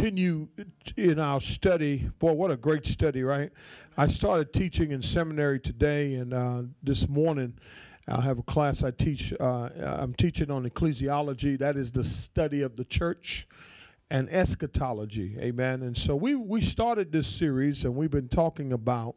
continue 0.00 0.48
in 0.96 1.18
our 1.18 1.38
study. 1.38 2.10
Boy, 2.18 2.32
what 2.32 2.50
a 2.50 2.56
great 2.56 2.86
study, 2.86 3.22
right? 3.22 3.50
I 3.98 4.06
started 4.06 4.50
teaching 4.50 4.92
in 4.92 5.02
seminary 5.02 5.60
today, 5.60 6.14
and 6.14 6.32
uh, 6.32 6.62
this 6.82 7.06
morning 7.06 7.58
I 8.08 8.22
have 8.22 8.38
a 8.38 8.42
class 8.42 8.82
I 8.82 8.92
teach. 8.92 9.34
Uh, 9.38 9.68
I'm 9.78 10.14
teaching 10.14 10.50
on 10.50 10.66
ecclesiology, 10.66 11.58
that 11.58 11.76
is 11.76 11.92
the 11.92 12.02
study 12.02 12.62
of 12.62 12.76
the 12.76 12.84
church, 12.86 13.46
and 14.10 14.30
eschatology. 14.30 15.36
Amen. 15.38 15.82
And 15.82 15.98
so 15.98 16.16
we, 16.16 16.34
we 16.34 16.62
started 16.62 17.12
this 17.12 17.26
series, 17.26 17.84
and 17.84 17.94
we've 17.94 18.10
been 18.10 18.28
talking 18.28 18.72
about. 18.72 19.16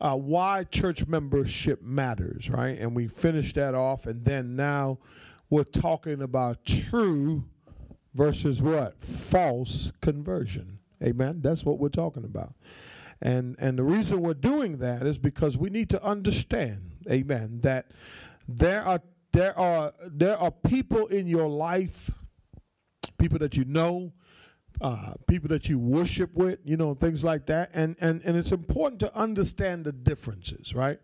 Uh, 0.00 0.14
why 0.14 0.62
church 0.62 1.08
membership 1.08 1.82
matters, 1.82 2.48
right? 2.48 2.78
And 2.78 2.94
we 2.94 3.08
finished 3.08 3.56
that 3.56 3.74
off, 3.74 4.06
and 4.06 4.24
then 4.24 4.54
now 4.54 4.98
we're 5.50 5.64
talking 5.64 6.22
about 6.22 6.64
true 6.64 7.42
versus 8.18 8.60
what? 8.60 9.00
False 9.00 9.92
conversion. 10.00 10.80
Amen. 11.02 11.40
That's 11.40 11.64
what 11.64 11.78
we're 11.78 11.88
talking 11.88 12.24
about. 12.24 12.52
And 13.22 13.56
and 13.60 13.78
the 13.78 13.84
reason 13.84 14.20
we're 14.20 14.34
doing 14.34 14.78
that 14.78 15.04
is 15.04 15.18
because 15.18 15.56
we 15.56 15.70
need 15.70 15.88
to 15.90 16.02
understand, 16.04 16.96
amen, 17.10 17.60
that 17.62 17.92
there 18.48 18.82
are 18.82 19.00
there 19.32 19.56
are 19.56 19.94
there 20.04 20.36
are 20.36 20.50
people 20.50 21.06
in 21.06 21.28
your 21.28 21.48
life, 21.48 22.10
people 23.18 23.38
that 23.38 23.56
you 23.56 23.64
know, 23.64 24.12
uh, 24.80 25.14
people 25.28 25.48
that 25.48 25.68
you 25.68 25.78
worship 25.78 26.34
with, 26.34 26.58
you 26.64 26.76
know, 26.76 26.94
things 26.94 27.24
like 27.24 27.46
that. 27.46 27.70
And 27.72 27.96
and 28.00 28.20
and 28.24 28.36
it's 28.36 28.52
important 28.52 29.00
to 29.00 29.16
understand 29.16 29.84
the 29.84 29.92
differences, 29.92 30.74
right? 30.74 30.98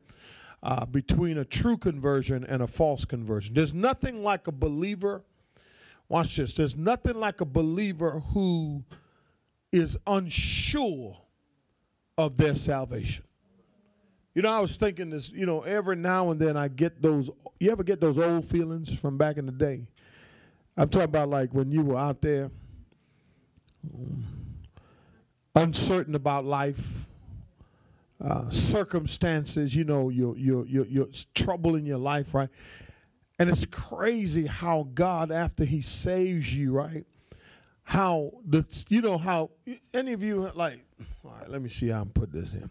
Uh, 0.64 0.86
between 0.86 1.38
a 1.38 1.44
true 1.44 1.76
conversion 1.76 2.44
and 2.44 2.62
a 2.62 2.66
false 2.66 3.04
conversion. 3.04 3.54
There's 3.54 3.74
nothing 3.74 4.24
like 4.24 4.48
a 4.48 4.52
believer 4.52 5.24
Watch 6.08 6.36
this. 6.36 6.54
There's 6.54 6.76
nothing 6.76 7.14
like 7.16 7.40
a 7.40 7.44
believer 7.44 8.20
who 8.20 8.84
is 9.72 9.98
unsure 10.06 11.16
of 12.16 12.36
their 12.36 12.54
salvation. 12.54 13.24
You 14.34 14.42
know, 14.42 14.50
I 14.50 14.60
was 14.60 14.76
thinking 14.76 15.10
this, 15.10 15.32
you 15.32 15.46
know, 15.46 15.60
every 15.62 15.96
now 15.96 16.30
and 16.30 16.40
then 16.40 16.56
I 16.56 16.68
get 16.68 17.00
those, 17.00 17.30
you 17.60 17.70
ever 17.70 17.84
get 17.84 18.00
those 18.00 18.18
old 18.18 18.44
feelings 18.44 18.96
from 18.98 19.16
back 19.16 19.36
in 19.36 19.46
the 19.46 19.52
day? 19.52 19.86
I'm 20.76 20.88
talking 20.88 21.04
about 21.04 21.28
like 21.28 21.54
when 21.54 21.70
you 21.70 21.82
were 21.82 21.96
out 21.96 22.20
there, 22.20 22.50
um, 23.94 24.24
uncertain 25.54 26.16
about 26.16 26.44
life, 26.44 27.06
uh, 28.20 28.50
circumstances, 28.50 29.74
you 29.76 29.84
know, 29.84 30.08
your, 30.08 30.36
your, 30.36 30.66
your, 30.66 30.86
your 30.86 31.06
trouble 31.34 31.76
in 31.76 31.86
your 31.86 31.98
life, 31.98 32.34
right? 32.34 32.48
And 33.38 33.50
it's 33.50 33.66
crazy 33.66 34.46
how 34.46 34.88
God, 34.94 35.30
after 35.30 35.64
He 35.64 35.82
saves 35.82 36.56
you, 36.56 36.72
right? 36.72 37.04
How 37.82 38.32
the 38.46 38.64
you 38.88 39.02
know 39.02 39.18
how 39.18 39.50
any 39.92 40.12
of 40.12 40.22
you 40.22 40.50
like, 40.54 40.84
all 41.24 41.32
right, 41.38 41.50
let 41.50 41.60
me 41.60 41.68
see 41.68 41.88
how 41.88 42.00
I'm 42.00 42.08
put 42.08 42.32
this 42.32 42.54
in. 42.54 42.70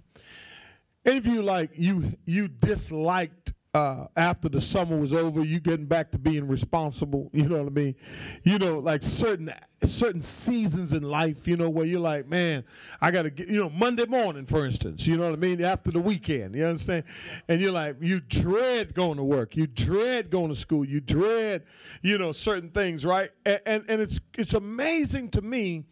Any 1.06 1.18
of 1.18 1.28
you 1.28 1.44
like 1.44 1.72
you 1.76 2.14
you 2.26 2.48
disliked 2.48 3.43
uh, 3.74 4.06
after 4.16 4.50
the 4.50 4.62
summer 4.62 4.96
was 4.98 5.14
over, 5.14 5.44
you 5.44 5.60
getting 5.60 5.88
back 5.88 6.12
to 6.12 6.20
being 6.20 6.48
responsible. 6.48 7.30
You 7.44 7.50
know 7.50 7.58
what 7.60 7.68
I 7.68 7.72
mean? 7.72 7.96
You 8.44 8.58
know, 8.60 8.80
like 8.80 9.04
certain 9.04 9.52
certain 9.84 10.22
seasons 10.22 10.94
in 10.94 11.04
life. 11.04 11.48
You 11.48 11.58
know 11.58 11.70
where 11.70 11.86
you're 11.86 12.00
like, 12.00 12.28
man, 12.28 12.64
I 13.02 13.12
got 13.12 13.24
to 13.24 13.30
get. 13.30 13.48
You 13.48 13.60
know, 13.62 13.70
Monday 13.70 14.06
morning, 14.06 14.46
for 14.46 14.66
instance. 14.66 15.06
You 15.08 15.18
know 15.18 15.26
what 15.26 15.34
I 15.34 15.38
mean? 15.38 15.62
After 15.62 15.92
the 15.92 16.00
weekend, 16.00 16.56
you 16.56 16.64
understand? 16.64 17.04
And 17.50 17.60
you're 17.60 17.72
like, 17.72 17.98
you 18.00 18.22
dread 18.22 18.94
going 18.94 19.18
to 19.18 19.24
work. 19.24 19.58
You 19.58 19.68
dread 19.68 20.30
going 20.30 20.50
to 20.50 20.56
school. 20.56 20.86
You 20.86 21.02
dread, 21.02 21.64
you 22.02 22.18
know, 22.18 22.32
certain 22.32 22.70
things, 22.70 23.06
right? 23.06 23.32
And 23.46 23.62
and, 23.66 23.86
and 23.90 24.02
it's 24.02 24.22
it's 24.38 24.54
amazing 24.54 25.30
to 25.32 25.42
me 25.42 25.86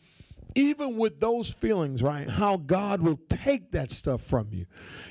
even 0.55 0.97
with 0.97 1.19
those 1.19 1.49
feelings, 1.49 2.03
right, 2.03 2.29
how 2.29 2.57
God 2.57 3.01
will 3.01 3.19
take 3.29 3.71
that 3.71 3.91
stuff 3.91 4.21
from 4.21 4.47
you. 4.51 4.65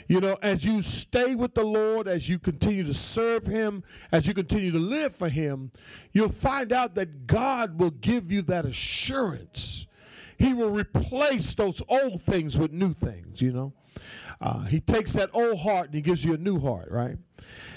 You 0.09 0.21
know, 0.21 0.37
as 0.43 0.65
you 0.65 0.83
stay 0.83 1.35
with 1.35 1.55
the 1.55 1.65
Lord, 1.65 2.09
as 2.09 2.29
you 2.29 2.39
continue 2.39 2.85
to 2.85 2.95
serve 2.95 3.47
Him, 3.47 3.83
as 4.13 4.27
you 4.27 4.35
continue 4.35 4.71
to 4.73 4.79
live 4.79 5.15
for 5.15 5.29
Him, 5.29 5.71
you'll 6.13 6.29
find 6.29 6.73
out 6.73 6.95
that 6.97 7.27
God 7.27 7.79
will 7.79 7.91
give 7.91 8.31
you 8.31 8.43
that 8.43 8.65
assurance. 8.65 9.87
He 10.39 10.55
will 10.55 10.71
replace 10.71 11.55
those 11.55 11.83
old 11.89 12.23
things 12.23 12.59
with 12.59 12.73
new 12.73 12.93
things, 12.93 13.41
you 13.41 13.53
know. 13.53 13.73
Uh, 14.41 14.65
he 14.65 14.81
takes 14.81 15.13
that 15.13 15.29
old 15.35 15.61
heart 15.61 15.87
and 15.87 15.95
he 15.95 16.01
gives 16.01 16.25
you 16.25 16.33
a 16.35 16.39
new 16.39 16.59
heart, 16.59 16.91
right? 16.91 17.19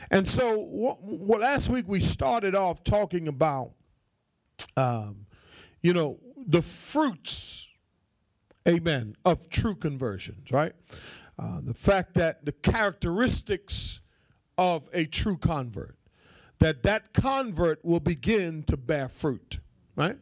And 0.10 0.28
so, 0.28 0.60
what, 0.60 1.42
last 1.42 1.70
week 1.70 1.86
we 1.88 2.00
started 2.00 2.56
off 2.56 2.84
talking 2.84 3.28
about, 3.28 3.72
um, 4.78 5.26
you 5.82 5.94
know, 5.94 6.20
the 6.48 6.62
fruits, 6.62 7.70
amen, 8.68 9.16
of 9.26 9.50
true 9.50 9.76
conversions, 9.76 10.52
right? 10.52 10.74
Uh, 11.38 11.62
the 11.62 11.74
fact 11.74 12.14
that 12.16 12.46
the 12.46 12.52
characteristics 12.52 14.02
of 14.58 14.88
a 14.94 15.06
true 15.06 15.38
convert, 15.38 15.96
that 16.60 16.84
that 16.84 17.14
convert 17.14 17.84
will 17.84 18.00
begin 18.00 18.64
to 18.64 18.78
bear 18.78 19.10
fruit, 19.10 19.60
right? 19.96 20.18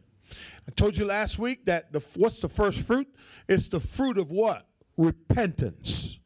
I 0.67 0.71
told 0.71 0.97
you 0.97 1.05
last 1.05 1.37
week 1.37 1.65
that 1.65 1.91
the 1.91 1.99
what's 2.15 2.39
the 2.39 2.49
first 2.49 2.81
fruit? 2.81 3.07
It's 3.49 3.67
the 3.67 3.79
fruit 3.79 4.17
of 4.17 4.31
what? 4.31 4.67
Repentance. 4.97 6.19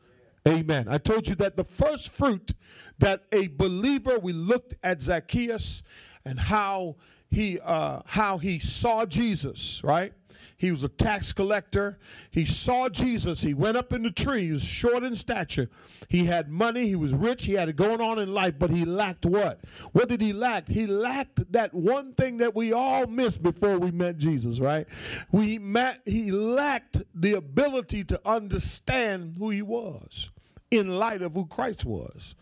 Amen. 0.47 0.87
I 0.87 0.99
told 0.99 1.27
you 1.27 1.35
that 1.35 1.55
the 1.55 1.63
first 1.63 2.09
fruit 2.09 2.53
that 2.99 3.23
a 3.31 3.47
believer, 3.47 4.19
we 4.19 4.31
looked 4.31 4.75
at 4.83 5.01
Zacchaeus 5.01 5.81
and 6.23 6.39
how 6.39 6.97
he 7.29 7.59
uh, 7.59 8.01
how 8.05 8.37
he 8.37 8.59
saw 8.59 9.05
Jesus, 9.05 9.83
right? 9.83 10.13
He 10.57 10.71
was 10.71 10.83
a 10.83 10.89
tax 10.89 11.33
collector. 11.33 11.99
He 12.31 12.45
saw 12.45 12.87
Jesus. 12.87 13.41
He 13.41 13.53
went 13.53 13.75
up 13.75 13.91
in 13.91 14.03
the 14.03 14.11
tree. 14.11 14.45
He 14.45 14.51
was 14.51 14.63
short 14.63 15.03
in 15.03 15.15
stature. 15.15 15.69
He 16.07 16.25
had 16.25 16.49
money. 16.49 16.87
He 16.87 16.95
was 16.95 17.13
rich. 17.13 17.45
He 17.45 17.53
had 17.53 17.67
it 17.67 17.75
going 17.75 17.99
on 17.99 18.19
in 18.19 18.33
life, 18.33 18.55
but 18.57 18.69
he 18.69 18.85
lacked 18.85 19.25
what? 19.25 19.59
What 19.91 20.07
did 20.07 20.21
he 20.21 20.31
lack? 20.31 20.67
He 20.67 20.87
lacked 20.87 21.51
that 21.51 21.73
one 21.73 22.13
thing 22.13 22.37
that 22.37 22.55
we 22.55 22.71
all 22.71 23.05
missed 23.05 23.43
before 23.43 23.77
we 23.77 23.91
met 23.91 24.17
Jesus, 24.17 24.59
right? 24.61 24.87
We 25.31 25.59
met, 25.59 26.01
he 26.05 26.31
lacked 26.31 26.99
the 27.13 27.33
ability 27.33 28.05
to 28.05 28.21
understand 28.25 29.35
who 29.37 29.49
he 29.49 29.61
was 29.61 30.29
in 30.71 30.97
light 30.97 31.21
of 31.21 31.33
who 31.33 31.45
Christ 31.47 31.85
was. 31.85 32.35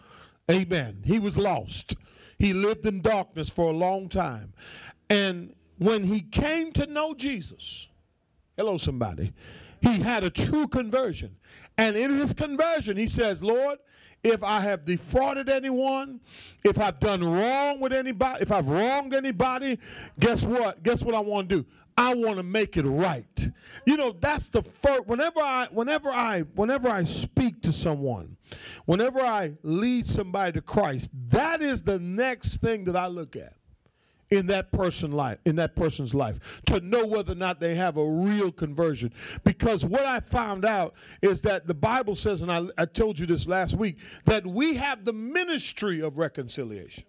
Amen. 0.51 1.01
He 1.03 1.19
was 1.19 1.37
lost. 1.37 1.95
He 2.43 2.51
lived 2.51 2.85
in 2.85 2.99
darkness 2.99 3.49
for 3.49 3.69
a 3.69 3.73
long 3.73 4.09
time. 4.09 4.51
And 5.09 5.55
when 5.77 6.03
he 6.03 6.19
came 6.19 6.73
to 6.73 6.85
know 6.85 7.13
Jesus, 7.13 7.87
hello, 8.57 8.75
somebody, 8.75 9.31
he 9.79 10.01
had 10.01 10.25
a 10.25 10.29
true 10.29 10.67
conversion. 10.67 11.37
And 11.77 11.95
in 11.95 12.11
his 12.11 12.33
conversion, 12.33 12.97
he 12.97 13.07
says, 13.07 13.41
Lord, 13.41 13.79
if 14.25 14.43
I 14.43 14.59
have 14.59 14.83
defrauded 14.83 15.47
anyone, 15.47 16.19
if 16.65 16.81
I've 16.81 16.99
done 16.99 17.23
wrong 17.23 17.79
with 17.79 17.93
anybody, 17.93 18.41
if 18.41 18.51
I've 18.51 18.67
wronged 18.67 19.13
anybody, 19.13 19.79
guess 20.19 20.43
what? 20.43 20.83
Guess 20.83 21.01
what 21.01 21.15
I 21.15 21.21
want 21.21 21.47
to 21.47 21.61
do? 21.61 21.65
I 21.97 22.15
want 22.15 22.37
to 22.37 22.43
make 22.43 22.77
it 22.77 22.85
right. 22.85 23.49
You 23.85 23.97
know, 23.97 24.11
that's 24.11 24.47
the 24.47 24.63
first 24.63 25.07
whenever 25.07 25.39
I 25.39 25.67
whenever 25.71 26.09
I 26.09 26.41
whenever 26.55 26.89
I 26.89 27.03
speak 27.03 27.61
to 27.63 27.71
someone, 27.71 28.37
whenever 28.85 29.19
I 29.19 29.53
lead 29.63 30.07
somebody 30.07 30.53
to 30.53 30.61
Christ, 30.61 31.11
that 31.29 31.61
is 31.61 31.83
the 31.83 31.99
next 31.99 32.57
thing 32.57 32.85
that 32.85 32.95
I 32.95 33.07
look 33.07 33.35
at 33.35 33.53
in 34.29 34.47
that 34.47 34.71
person 34.71 35.11
life 35.11 35.37
in 35.45 35.55
that 35.57 35.75
person's 35.75 36.15
life 36.15 36.61
to 36.65 36.79
know 36.79 37.05
whether 37.05 37.33
or 37.33 37.35
not 37.35 37.59
they 37.59 37.75
have 37.75 37.97
a 37.97 38.05
real 38.05 38.51
conversion 38.51 39.13
because 39.43 39.85
what 39.85 40.05
i 40.05 40.19
found 40.19 40.65
out 40.65 40.95
is 41.21 41.41
that 41.41 41.67
the 41.67 41.73
bible 41.73 42.15
says 42.15 42.41
and 42.41 42.51
i, 42.51 42.65
I 42.75 42.85
told 42.85 43.19
you 43.19 43.27
this 43.27 43.47
last 43.47 43.75
week 43.75 43.99
that 44.25 44.47
we 44.47 44.75
have 44.75 45.05
the 45.05 45.13
ministry 45.13 46.01
of 46.01 46.17
reconciliation 46.17 47.03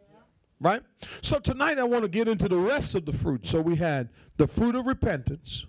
right? 0.60 0.82
So 1.22 1.38
tonight 1.38 1.78
i 1.78 1.84
want 1.84 2.02
to 2.02 2.08
get 2.08 2.28
into 2.28 2.48
the 2.48 2.58
rest 2.58 2.94
of 2.94 3.06
the 3.06 3.12
fruit. 3.12 3.46
So 3.46 3.60
we 3.60 3.76
had 3.76 4.08
the 4.36 4.46
fruit 4.46 4.74
of 4.74 4.86
repentance 4.86 5.66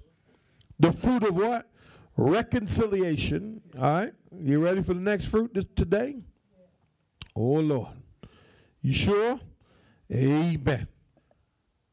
the 0.79 0.91
fruit 0.91 1.23
of 1.23 1.35
what? 1.35 1.69
Reconciliation 2.17 3.61
all 3.77 3.83
right? 3.83 4.13
You 4.37 4.63
ready 4.63 4.81
for 4.81 4.93
the 4.93 4.99
next 4.99 5.27
fruit 5.27 5.53
today? 5.75 6.17
Oh 7.35 7.41
lord. 7.41 7.89
You 8.81 8.93
sure? 8.93 9.39
Amen. 10.13 10.87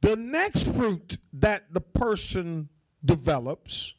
The 0.00 0.16
next 0.16 0.74
fruit 0.74 1.16
that 1.32 1.72
the 1.72 1.80
person 1.80 2.68
develops 3.04 3.94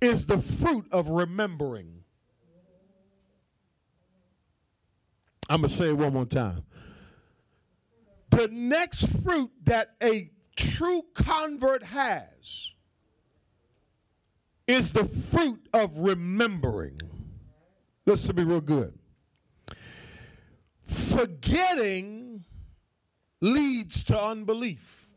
is 0.00 0.26
the 0.26 0.38
fruit 0.38 0.86
of 0.92 1.08
remembering. 1.08 2.04
I'm 5.48 5.60
going 5.62 5.68
to 5.70 5.74
say 5.74 5.88
it 5.88 5.96
one 5.96 6.12
more 6.12 6.26
time. 6.26 6.62
The 8.38 8.46
next 8.52 9.08
fruit 9.24 9.50
that 9.64 9.96
a 10.00 10.30
true 10.54 11.02
convert 11.12 11.82
has 11.82 12.72
is 14.68 14.92
the 14.92 15.04
fruit 15.04 15.68
of 15.74 15.98
remembering. 15.98 17.00
Listen 18.06 18.36
to 18.36 18.44
me 18.44 18.48
real 18.48 18.60
good. 18.60 18.96
Forgetting 20.84 22.44
leads 23.40 24.04
to 24.04 24.22
unbelief. 24.22 25.08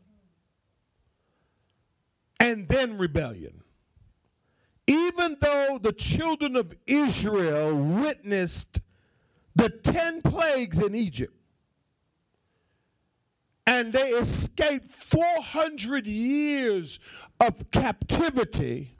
and 2.40 2.66
then 2.66 2.98
rebellion. 2.98 3.62
Even 4.88 5.36
though 5.40 5.78
the 5.80 5.92
children 5.92 6.56
of 6.56 6.76
Israel 6.88 7.72
witnessed 7.76 8.80
the 9.54 9.68
10 9.68 10.22
plagues 10.22 10.80
in 10.80 10.96
Egypt, 10.96 11.32
and 13.66 13.92
they 13.92 14.10
escaped 14.10 14.90
400 14.90 16.06
years 16.06 17.00
of 17.40 17.70
captivity, 17.70 18.94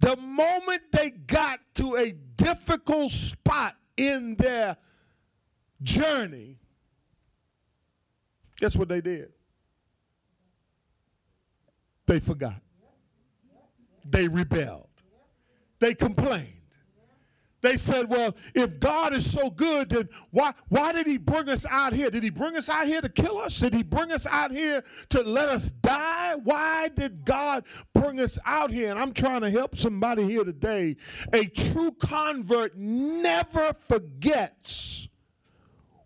the 0.00 0.16
moment 0.16 0.82
they 0.92 1.10
got 1.10 1.60
to 1.74 1.96
a 1.96 2.12
difficult 2.36 3.10
spot 3.10 3.74
in 3.96 4.34
their 4.36 4.76
journey, 5.82 6.58
guess 8.56 8.76
what 8.76 8.88
they 8.88 9.00
did? 9.00 9.32
They 12.06 12.20
forgot. 12.20 12.60
They 14.04 14.28
rebelled. 14.28 14.88
They 15.78 15.94
complained. 15.94 16.53
They 17.64 17.78
said, 17.78 18.10
well, 18.10 18.36
if 18.54 18.78
God 18.78 19.14
is 19.14 19.32
so 19.32 19.48
good, 19.48 19.88
then 19.88 20.10
why, 20.32 20.52
why 20.68 20.92
did 20.92 21.06
he 21.06 21.16
bring 21.16 21.48
us 21.48 21.64
out 21.64 21.94
here? 21.94 22.10
Did 22.10 22.22
he 22.22 22.28
bring 22.28 22.58
us 22.58 22.68
out 22.68 22.86
here 22.86 23.00
to 23.00 23.08
kill 23.08 23.38
us? 23.38 23.58
Did 23.58 23.72
he 23.72 23.82
bring 23.82 24.12
us 24.12 24.26
out 24.26 24.50
here 24.50 24.84
to 25.08 25.22
let 25.22 25.48
us 25.48 25.72
die? 25.72 26.34
Why 26.44 26.90
did 26.94 27.24
God 27.24 27.64
bring 27.94 28.20
us 28.20 28.38
out 28.44 28.70
here? 28.70 28.90
And 28.90 28.98
I'm 28.98 29.14
trying 29.14 29.40
to 29.40 29.50
help 29.50 29.76
somebody 29.76 30.24
here 30.24 30.44
today. 30.44 30.98
A 31.32 31.46
true 31.46 31.92
convert 31.92 32.76
never 32.76 33.72
forgets 33.72 35.08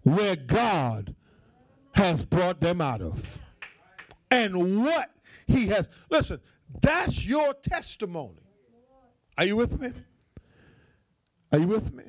where 0.05 0.37
God 0.37 1.17
has 1.91 2.25
brought 2.25 2.61
them 2.61 2.81
out 2.81 3.03
of 3.03 3.41
and 4.31 4.85
what 4.85 5.11
he 5.49 5.67
has. 5.67 5.89
Listen, 6.09 6.41
that's 6.81 7.27
your 7.27 7.53
testimony. 7.53 8.47
Are 9.37 9.45
you 9.45 9.57
with 9.57 9.81
me? 9.81 9.91
Are 11.53 11.59
you 11.59 11.67
with 11.67 11.93
me? 11.95 12.05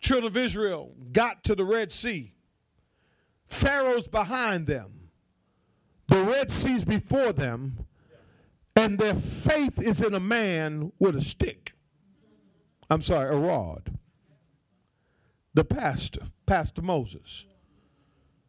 Children 0.00 0.26
of 0.26 0.36
Israel 0.36 0.94
got 1.12 1.44
to 1.44 1.54
the 1.54 1.64
Red 1.64 1.92
Sea. 1.92 2.32
Pharaoh's 3.46 4.08
behind 4.08 4.66
them. 4.66 5.10
The 6.08 6.22
Red 6.22 6.50
Sea's 6.50 6.84
before 6.84 7.32
them. 7.32 7.86
And 8.74 8.98
their 8.98 9.14
faith 9.14 9.80
is 9.82 10.02
in 10.02 10.14
a 10.14 10.20
man 10.20 10.92
with 10.98 11.16
a 11.16 11.22
stick. 11.22 11.72
I'm 12.90 13.00
sorry, 13.00 13.34
a 13.34 13.38
rod. 13.38 13.98
The 15.54 15.64
pastor, 15.64 16.20
Pastor 16.44 16.82
Moses. 16.82 17.46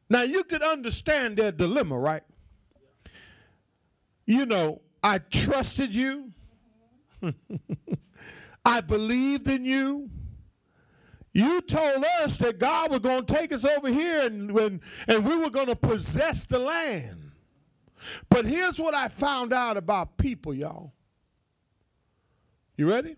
Now 0.09 0.23
you 0.23 0.43
could 0.43 0.61
understand 0.61 1.37
their 1.37 1.51
dilemma, 1.51 1.97
right? 1.97 2.23
You 4.25 4.45
know, 4.45 4.81
I 5.01 5.19
trusted 5.19 5.95
you. 5.95 6.33
I 8.67 8.81
believed 8.81 9.47
in 9.47 9.63
you. 9.63 10.09
You 11.31 11.61
told 11.61 12.03
us 12.21 12.37
that 12.39 12.59
God 12.59 12.91
was 12.91 12.99
going 12.99 13.25
to 13.25 13.33
take 13.33 13.53
us 13.53 13.63
over 13.63 13.87
here 13.87 14.25
and, 14.25 14.51
and, 14.51 14.81
and 15.07 15.25
we 15.25 15.37
were 15.37 15.49
going 15.49 15.67
to 15.67 15.75
possess 15.75 16.45
the 16.45 16.59
land. 16.59 17.31
But 18.29 18.45
here's 18.45 18.77
what 18.77 18.93
I 18.93 19.07
found 19.07 19.53
out 19.53 19.77
about 19.77 20.17
people, 20.17 20.53
y'all. 20.53 20.91
You 22.75 22.89
ready? 22.89 23.15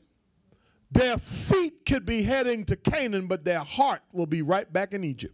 Their 0.91 1.17
feet 1.17 1.83
could 1.83 2.05
be 2.05 2.21
heading 2.21 2.63
to 2.65 2.75
Canaan, 2.75 3.27
but 3.27 3.43
their 3.43 3.59
heart 3.59 4.01
will 4.11 4.27
be 4.27 4.43
right 4.43 4.71
back 4.71 4.93
in 4.93 5.03
Egypt. 5.03 5.33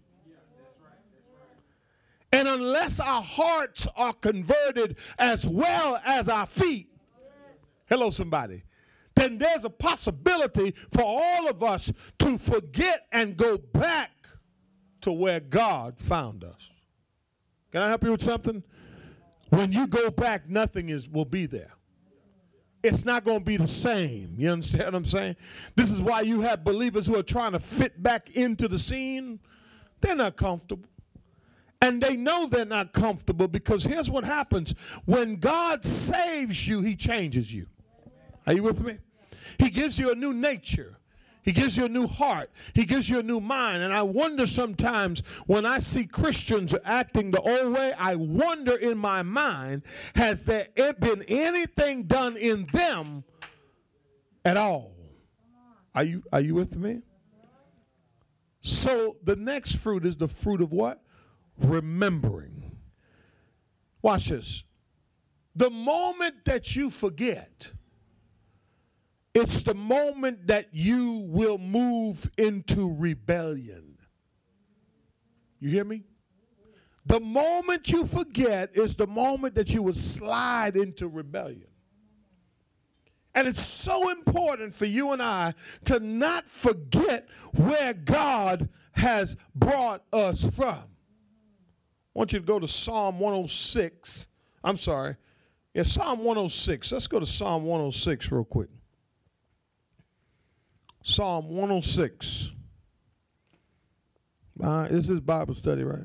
And 2.31 2.47
unless 2.47 3.01
our 3.01 3.21
hearts 3.21 3.85
are 3.97 4.13
converted 4.13 4.95
as 5.19 5.45
well 5.45 5.99
as 6.05 6.29
our 6.29 6.45
feet, 6.45 6.87
hello, 7.87 8.09
somebody, 8.11 8.63
then 9.15 9.37
there's 9.37 9.65
a 9.65 9.69
possibility 9.69 10.71
for 10.91 11.03
all 11.03 11.47
of 11.47 11.63
us 11.63 11.91
to 12.19 12.37
forget 12.37 13.07
and 13.11 13.37
go 13.37 13.57
back 13.57 14.11
to 15.01 15.11
where 15.11 15.39
God 15.39 15.99
found 15.99 16.43
us. 16.43 16.69
Can 17.71 17.81
I 17.81 17.87
help 17.87 18.03
you 18.03 18.11
with 18.11 18.21
something? 18.23 18.63
When 19.49 19.71
you 19.71 19.87
go 19.87 20.09
back, 20.09 20.49
nothing 20.49 20.89
is 20.89 21.07
will 21.07 21.25
be 21.25 21.45
there. 21.45 21.71
It's 22.83 23.03
not 23.03 23.23
going 23.23 23.39
to 23.39 23.45
be 23.45 23.57
the 23.57 23.67
same. 23.67 24.35
You 24.37 24.51
understand 24.51 24.85
what 24.85 24.95
I'm 24.95 25.05
saying? 25.05 25.35
This 25.75 25.89
is 25.89 26.01
why 26.01 26.21
you 26.21 26.41
have 26.41 26.63
believers 26.63 27.07
who 27.07 27.17
are 27.17 27.23
trying 27.23 27.53
to 27.53 27.59
fit 27.59 28.01
back 28.01 28.31
into 28.31 28.67
the 28.67 28.77
scene. 28.77 29.39
They're 30.01 30.15
not 30.15 30.35
comfortable. 30.35 30.87
And 31.81 32.01
they 32.01 32.15
know 32.15 32.47
they're 32.47 32.65
not 32.65 32.93
comfortable 32.93 33.47
because 33.47 33.83
here's 33.83 34.09
what 34.09 34.23
happens 34.23 34.75
when 35.05 35.37
God 35.37 35.83
saves 35.83 36.67
you, 36.67 36.81
He 36.81 36.95
changes 36.95 37.53
you. 37.53 37.67
Are 38.47 38.53
you 38.53 38.63
with 38.63 38.81
me? 38.81 38.97
He 39.59 39.69
gives 39.69 39.97
you 39.97 40.11
a 40.11 40.15
new 40.15 40.33
nature. 40.33 40.97
He 41.43 41.51
gives 41.51 41.77
you 41.77 41.85
a 41.85 41.89
new 41.89 42.07
heart. 42.07 42.49
He 42.73 42.85
gives 42.85 43.07
you 43.07 43.19
a 43.19 43.23
new 43.23 43.39
mind. 43.39 43.83
And 43.83 43.93
I 43.93 44.01
wonder 44.01 44.47
sometimes 44.47 45.19
when 45.45 45.63
I 45.63 45.77
see 45.77 46.05
Christians 46.05 46.75
acting 46.83 47.29
the 47.29 47.39
old 47.39 47.73
way, 47.73 47.93
I 47.99 48.15
wonder 48.15 48.75
in 48.75 48.97
my 48.97 49.21
mind, 49.21 49.83
has 50.15 50.43
there 50.45 50.67
been 50.75 51.23
anything 51.27 52.03
done 52.03 52.35
in 52.35 52.65
them 52.73 53.23
at 54.43 54.57
all? 54.57 54.95
Are 55.93 56.03
you, 56.03 56.23
are 56.33 56.41
you 56.41 56.55
with 56.55 56.75
me? 56.75 57.03
So 58.61 59.13
the 59.23 59.35
next 59.35 59.75
fruit 59.75 60.03
is 60.03 60.17
the 60.17 60.27
fruit 60.27 60.61
of 60.61 60.71
what? 60.71 60.99
Remembering. 61.59 62.75
Watch 64.01 64.29
this. 64.29 64.63
The 65.55 65.69
moment 65.69 66.43
that 66.45 66.75
you 66.75 66.89
forget, 66.89 67.71
it's 69.35 69.63
the 69.63 69.73
moment 69.73 70.47
that 70.47 70.69
you 70.71 71.25
will 71.27 71.57
move 71.57 72.31
into 72.37 72.95
rebellion. 72.97 73.97
You 75.59 75.69
hear 75.69 75.83
me? 75.83 76.03
The 77.05 77.19
moment 77.19 77.91
you 77.91 78.05
forget 78.05 78.71
is 78.73 78.95
the 78.95 79.05
moment 79.07 79.55
that 79.55 79.73
you 79.73 79.83
will 79.83 79.93
slide 79.93 80.77
into 80.77 81.07
rebellion. 81.09 81.67
And 83.35 83.47
it's 83.47 83.61
so 83.61 84.09
important 84.09 84.73
for 84.73 84.85
you 84.85 85.11
and 85.11 85.21
I 85.21 85.53
to 85.83 85.99
not 85.99 86.47
forget 86.47 87.27
where 87.55 87.93
God 87.93 88.69
has 88.93 89.35
brought 89.53 90.01
us 90.13 90.55
from. 90.55 90.69
I 90.69 90.85
want 92.13 92.31
you 92.31 92.39
to 92.39 92.45
go 92.45 92.59
to 92.59 92.67
Psalm 92.67 93.19
106. 93.19 94.27
I'm 94.63 94.77
sorry. 94.77 95.17
Yeah, 95.73 95.83
Psalm 95.83 96.19
106. 96.19 96.93
Let's 96.93 97.07
go 97.07 97.19
to 97.19 97.25
Psalm 97.25 97.65
106 97.65 98.31
real 98.31 98.45
quick. 98.45 98.69
Psalm 101.07 101.49
106. 101.49 102.55
Uh, 104.59 104.87
this 104.87 105.07
is 105.07 105.21
Bible 105.21 105.53
study, 105.53 105.83
right? 105.83 106.01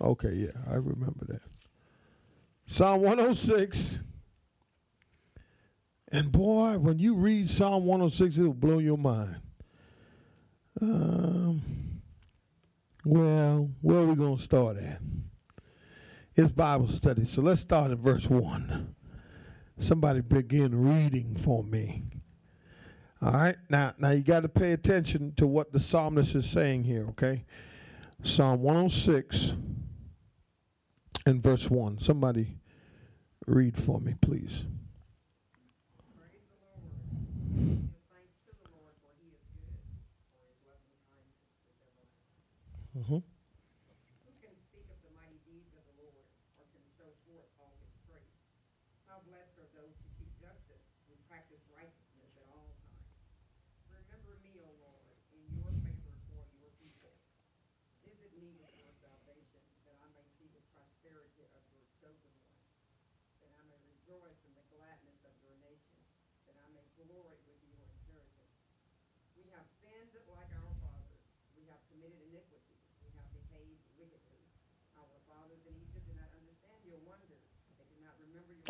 Okay, 0.00 0.34
yeah, 0.34 0.52
I 0.70 0.74
remember 0.74 1.24
that. 1.26 1.40
Psalm 2.64 3.00
106. 3.00 4.04
And 6.12 6.30
boy, 6.30 6.78
when 6.78 7.00
you 7.00 7.16
read 7.16 7.50
Psalm 7.50 7.86
106, 7.86 8.38
it 8.38 8.42
will 8.44 8.54
blow 8.54 8.78
your 8.78 8.96
mind. 8.96 9.40
Um, 10.80 11.62
well, 13.04 13.68
where 13.80 13.98
are 13.98 14.06
we 14.06 14.14
going 14.14 14.36
to 14.36 14.42
start 14.42 14.76
at? 14.76 15.00
It's 16.36 16.52
Bible 16.52 16.86
study. 16.86 17.24
So 17.24 17.42
let's 17.42 17.62
start 17.62 17.90
in 17.90 17.96
verse 17.96 18.30
1. 18.30 18.94
Somebody 19.78 20.20
begin 20.20 20.84
reading 20.84 21.34
for 21.34 21.64
me. 21.64 22.04
All 23.22 23.32
right. 23.32 23.56
Now, 23.70 23.94
now 23.98 24.10
you 24.10 24.22
got 24.22 24.42
to 24.42 24.48
pay 24.48 24.72
attention 24.72 25.32
to 25.36 25.46
what 25.46 25.72
the 25.72 25.80
psalmist 25.80 26.34
is 26.34 26.48
saying 26.48 26.84
here, 26.84 27.06
okay? 27.10 27.44
Psalm 28.22 28.62
106 28.62 29.56
and 31.26 31.42
verse 31.42 31.70
1. 31.70 31.98
Somebody 31.98 32.58
read 33.46 33.76
for 33.76 34.00
me, 34.00 34.14
please. 34.20 34.66
Mm-hmm. 42.98 43.18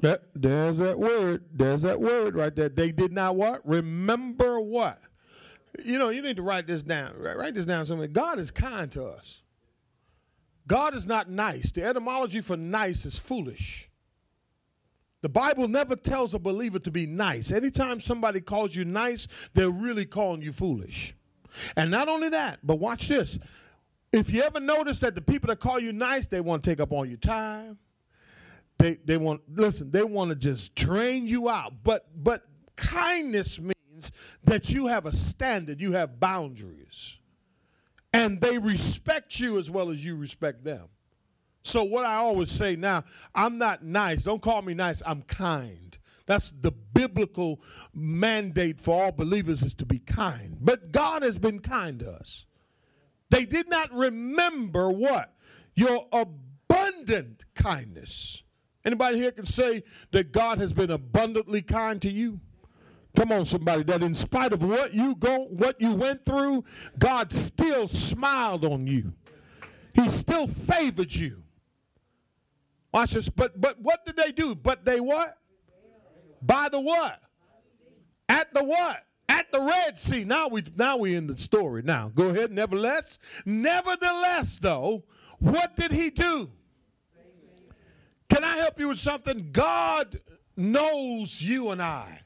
That, 0.03 0.23
there's 0.35 0.79
that 0.79 0.99
word. 0.99 1.45
There's 1.53 1.83
that 1.83 2.01
word 2.01 2.35
right 2.35 2.55
there. 2.55 2.69
They 2.69 2.93
did 2.93 3.13
not 3.13 3.37
what? 3.37 3.67
Remember 3.67 4.61
what? 4.61 5.01
You 5.85 5.99
know, 5.99 6.11
you 6.11 6.23
need 6.23 6.37
to 6.37 6.43
write 6.43 6.67
this 6.67 6.83
down. 6.83 7.15
Write 7.19 7.55
this 7.55 7.65
down 7.65 7.87
something. 7.87 8.13
God 8.13 8.39
is 8.39 8.51
kind 8.51 8.91
to 8.93 9.05
us. 9.05 9.43
God 10.67 10.95
is 10.95 11.07
not 11.07 11.31
nice. 11.31 11.73
The 11.73 11.85
etymology 11.85 12.41
for 12.41 12.57
nice 12.57 13.07
is 13.07 13.19
foolish. 13.19 13.91
The 15.23 15.29
Bible 15.29 15.69
never 15.69 15.97
tells 15.97 16.35
a 16.35 16.39
believer 16.39 16.79
to 16.81 16.91
be 16.91 17.07
nice. 17.07 17.53
Anytime 17.53 18.01
somebody 18.01 18.41
calls 18.41 18.75
you 18.75 18.85
nice, 18.85 19.29
they're 19.55 19.71
really 19.71 20.05
calling 20.05 20.43
you 20.43 20.53
foolish. 20.53 21.15
And 21.77 21.91
not 21.91 22.09
only 22.09 22.29
that, 22.31 22.59
but 22.63 22.79
watch 22.79 23.09
this. 23.09 23.39
If 24.13 24.33
you 24.33 24.43
ever 24.43 24.61
notice 24.61 25.01
that 25.01 25.15
the 25.15 25.23
people 25.23 25.49
that 25.49 25.61
call 25.61 25.81
you 25.81 25.93
nice, 25.93 26.27
they 26.27 26.41
want 26.41 26.65
to 26.65 26.71
take 26.71 26.81
up 26.81 26.93
all 26.93 27.05
your 27.05 27.19
time. 27.19 27.79
They 28.79 28.95
they 29.05 29.17
want 29.17 29.43
listen, 29.53 29.91
they 29.91 30.05
want 30.05 30.31
to 30.31 30.37
just 30.37 30.75
drain 30.75 31.27
you 31.27 31.49
out. 31.49 31.73
But 31.83 32.07
but 32.15 32.43
kindness 32.77 33.59
means 33.59 34.13
that 34.45 34.71
you 34.71 34.87
have 34.87 35.07
a 35.07 35.13
standard, 35.13 35.81
you 35.81 35.93
have 35.93 36.21
boundaries. 36.21 37.19
And 38.13 38.41
they 38.41 38.59
respect 38.59 39.41
you 39.41 39.59
as 39.59 39.71
well 39.71 39.91
as 39.91 40.05
you 40.05 40.17
respect 40.17 40.65
them. 40.65 40.89
So 41.63 41.83
what 41.85 42.05
I 42.05 42.15
always 42.15 42.51
say 42.51 42.77
now, 42.77 43.05
I'm 43.35 43.59
not 43.59 43.83
nice. 43.85 44.25
Don't 44.25 44.41
call 44.41 44.63
me 44.63 44.73
nice. 44.73 45.03
I'm 45.05 45.23
kind. 45.23 45.99
That's 46.27 46.51
the 46.51 46.71
biblical 46.71 47.61
mandate 47.93 48.81
for 48.81 49.05
all 49.05 49.13
believers 49.13 49.63
is 49.63 49.75
to 49.75 49.87
be 49.87 49.99
kind. 49.99 50.57
But 50.61 50.93
God 50.93 51.23
has 51.23 51.39
been 51.39 51.61
kind 51.61 52.01
to 52.01 52.11
us. 52.11 52.47
They 53.31 53.45
did 53.45 53.69
not 53.69 53.93
remember 53.93 54.91
what? 54.91 55.35
Your 55.75 56.07
abundant 56.13 57.45
kindness. 57.55 58.43
Anybody 58.87 59.19
here 59.19 59.33
can 59.33 59.47
say 59.47 59.83
that 60.13 60.31
God 60.31 60.59
has 60.59 60.73
been 60.73 60.93
abundantly 60.93 61.61
kind 61.61 62.01
to 62.03 62.09
you? 62.09 62.41
Come 63.17 63.33
on, 63.33 63.45
somebody, 63.45 63.83
that 63.83 64.01
in 64.01 64.15
spite 64.15 64.53
of 64.53 64.63
what 64.63 64.95
you 64.95 65.17
go, 65.17 65.47
what 65.47 65.81
you 65.81 65.95
went 65.95 66.25
through, 66.25 66.65
God 66.97 67.33
still 67.33 67.89
smiled 67.89 68.65
on 68.65 68.87
you. 68.87 69.13
He 69.95 70.09
still 70.09 70.47
favored 70.47 71.13
you. 71.13 71.43
Watch 72.93 73.13
this. 73.13 73.29
But 73.29 73.61
but 73.61 73.81
what 73.81 74.05
did 74.05 74.17
they 74.17 74.31
do? 74.31 74.55
But 74.55 74.85
they 74.85 75.01
what? 75.01 75.37
By 76.41 76.69
the 76.69 76.81
what? 76.81 77.21
At 78.29 78.55
the 78.55 78.63
what? 78.63 79.05
At 79.29 79.51
the 79.51 79.61
Red 79.61 79.99
Sea. 79.99 80.23
Now 80.23 80.49
we 80.49 80.63
now 80.77 80.97
we 80.97 81.17
in 81.17 81.27
the 81.27 81.37
story. 81.37 81.83
Now 81.83 82.13
go 82.15 82.29
ahead. 82.29 82.53
Nevertheless, 82.53 83.19
nevertheless, 83.45 84.59
though, 84.59 85.05
what 85.39 85.75
did 85.75 85.91
he 85.91 86.11
do? 86.11 86.51
Can 88.29 88.45
I 88.45 88.57
help 88.57 88.79
you 88.79 88.89
with 88.89 88.99
something? 88.99 89.51
God 89.53 90.21
knows 90.57 91.43
you 91.43 91.71
and 91.71 91.83
I. 91.83 92.23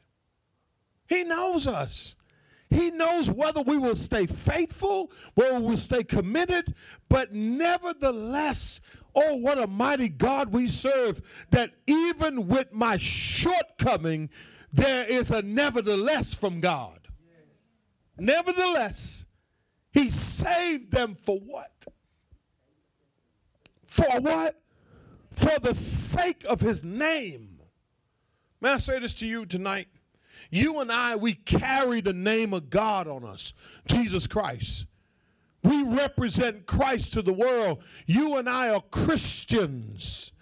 He 1.09 1.25
knows 1.25 1.67
us. 1.67 2.17
He 2.71 2.93
knows 2.93 3.29
whether 3.29 3.63
we 3.63 3.79
will 3.79 3.97
stay 3.97 4.27
faithful, 4.27 5.11
whether 5.35 5.59
we 5.59 5.67
will 5.71 5.77
stay 5.77 6.05
committed, 6.05 6.73
but 7.09 7.33
nevertheless, 7.33 8.81
oh, 9.15 9.35
what 9.35 9.59
a 9.59 9.67
mighty 9.67 10.09
God 10.09 10.53
we 10.53 10.69
serve, 10.69 11.21
that 11.51 11.73
even 11.89 12.47
with 12.47 12.73
my 12.73 12.97
shortcoming, 12.97 14.31
there 14.73 15.05
is 15.05 15.33
a 15.33 15.43
nevertheless 15.43 16.33
from 16.33 16.61
God. 16.61 17.09
Nevertheless, 18.17 19.27
He 19.93 20.11
saved 20.11 20.93
them 20.93 21.17
for 21.17 21.41
what? 21.41 21.87
For 23.87 24.21
what? 24.21 24.61
For 25.41 25.59
the 25.59 25.75
sake 25.75 26.45
of 26.49 26.61
His 26.61 26.85
name. 26.85 27.61
May 28.61 28.73
I 28.73 28.77
say 28.77 28.99
this 28.99 29.15
to 29.15 29.27
you 29.27 29.47
tonight? 29.47 29.89
You 30.51 30.81
and 30.81 30.93
I, 30.93 31.17
we 31.17 31.33
carry 31.33 32.03
the 32.03 32.13
name 32.13 32.53
of 32.53 32.69
God 32.69 33.09
on 33.09 33.25
us, 33.25 33.55
Jesus 33.87 34.27
Christ. 34.27 34.87
We 35.63 35.83
represent 35.83 36.67
Christ 36.67 37.15
to 37.15 37.23
the 37.23 37.33
world. 37.33 37.83
You 38.07 38.37
and 38.37 38.49
I 38.49 38.69
are 38.71 38.83
Christians. 38.83 40.33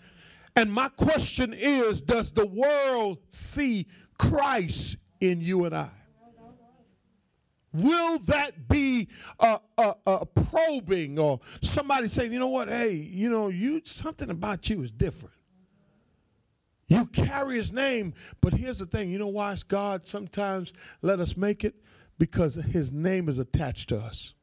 And 0.56 0.72
my 0.72 0.88
question 0.88 1.54
is 1.56 2.00
Does 2.00 2.32
the 2.32 2.46
world 2.46 3.18
see 3.28 3.86
Christ 4.18 4.96
in 5.20 5.40
you 5.40 5.64
and 5.64 5.76
I? 5.76 5.90
Will 7.72 8.18
that 8.20 8.68
be 8.68 9.08
a, 9.38 9.60
a, 9.76 9.94
a, 10.06 10.26
probing 10.26 11.18
or 11.18 11.40
somebody 11.60 12.08
saying, 12.08 12.32
you 12.32 12.38
know 12.38 12.48
what, 12.48 12.68
hey, 12.68 12.92
you 12.92 13.28
know, 13.28 13.48
you 13.48 13.82
something 13.84 14.30
about 14.30 14.70
you 14.70 14.82
is 14.82 14.90
different. 14.90 15.34
You 16.86 17.04
carry 17.06 17.56
his 17.56 17.70
name, 17.70 18.14
but 18.40 18.54
here's 18.54 18.78
the 18.78 18.86
thing, 18.86 19.10
you 19.10 19.18
know 19.18 19.26
why 19.26 19.54
God 19.68 20.06
sometimes 20.06 20.72
let 21.02 21.20
us 21.20 21.36
make 21.36 21.62
it? 21.62 21.74
Because 22.18 22.54
his 22.54 22.90
name 22.90 23.28
is 23.28 23.38
attached 23.38 23.90
to 23.90 23.96
us. 23.96 24.34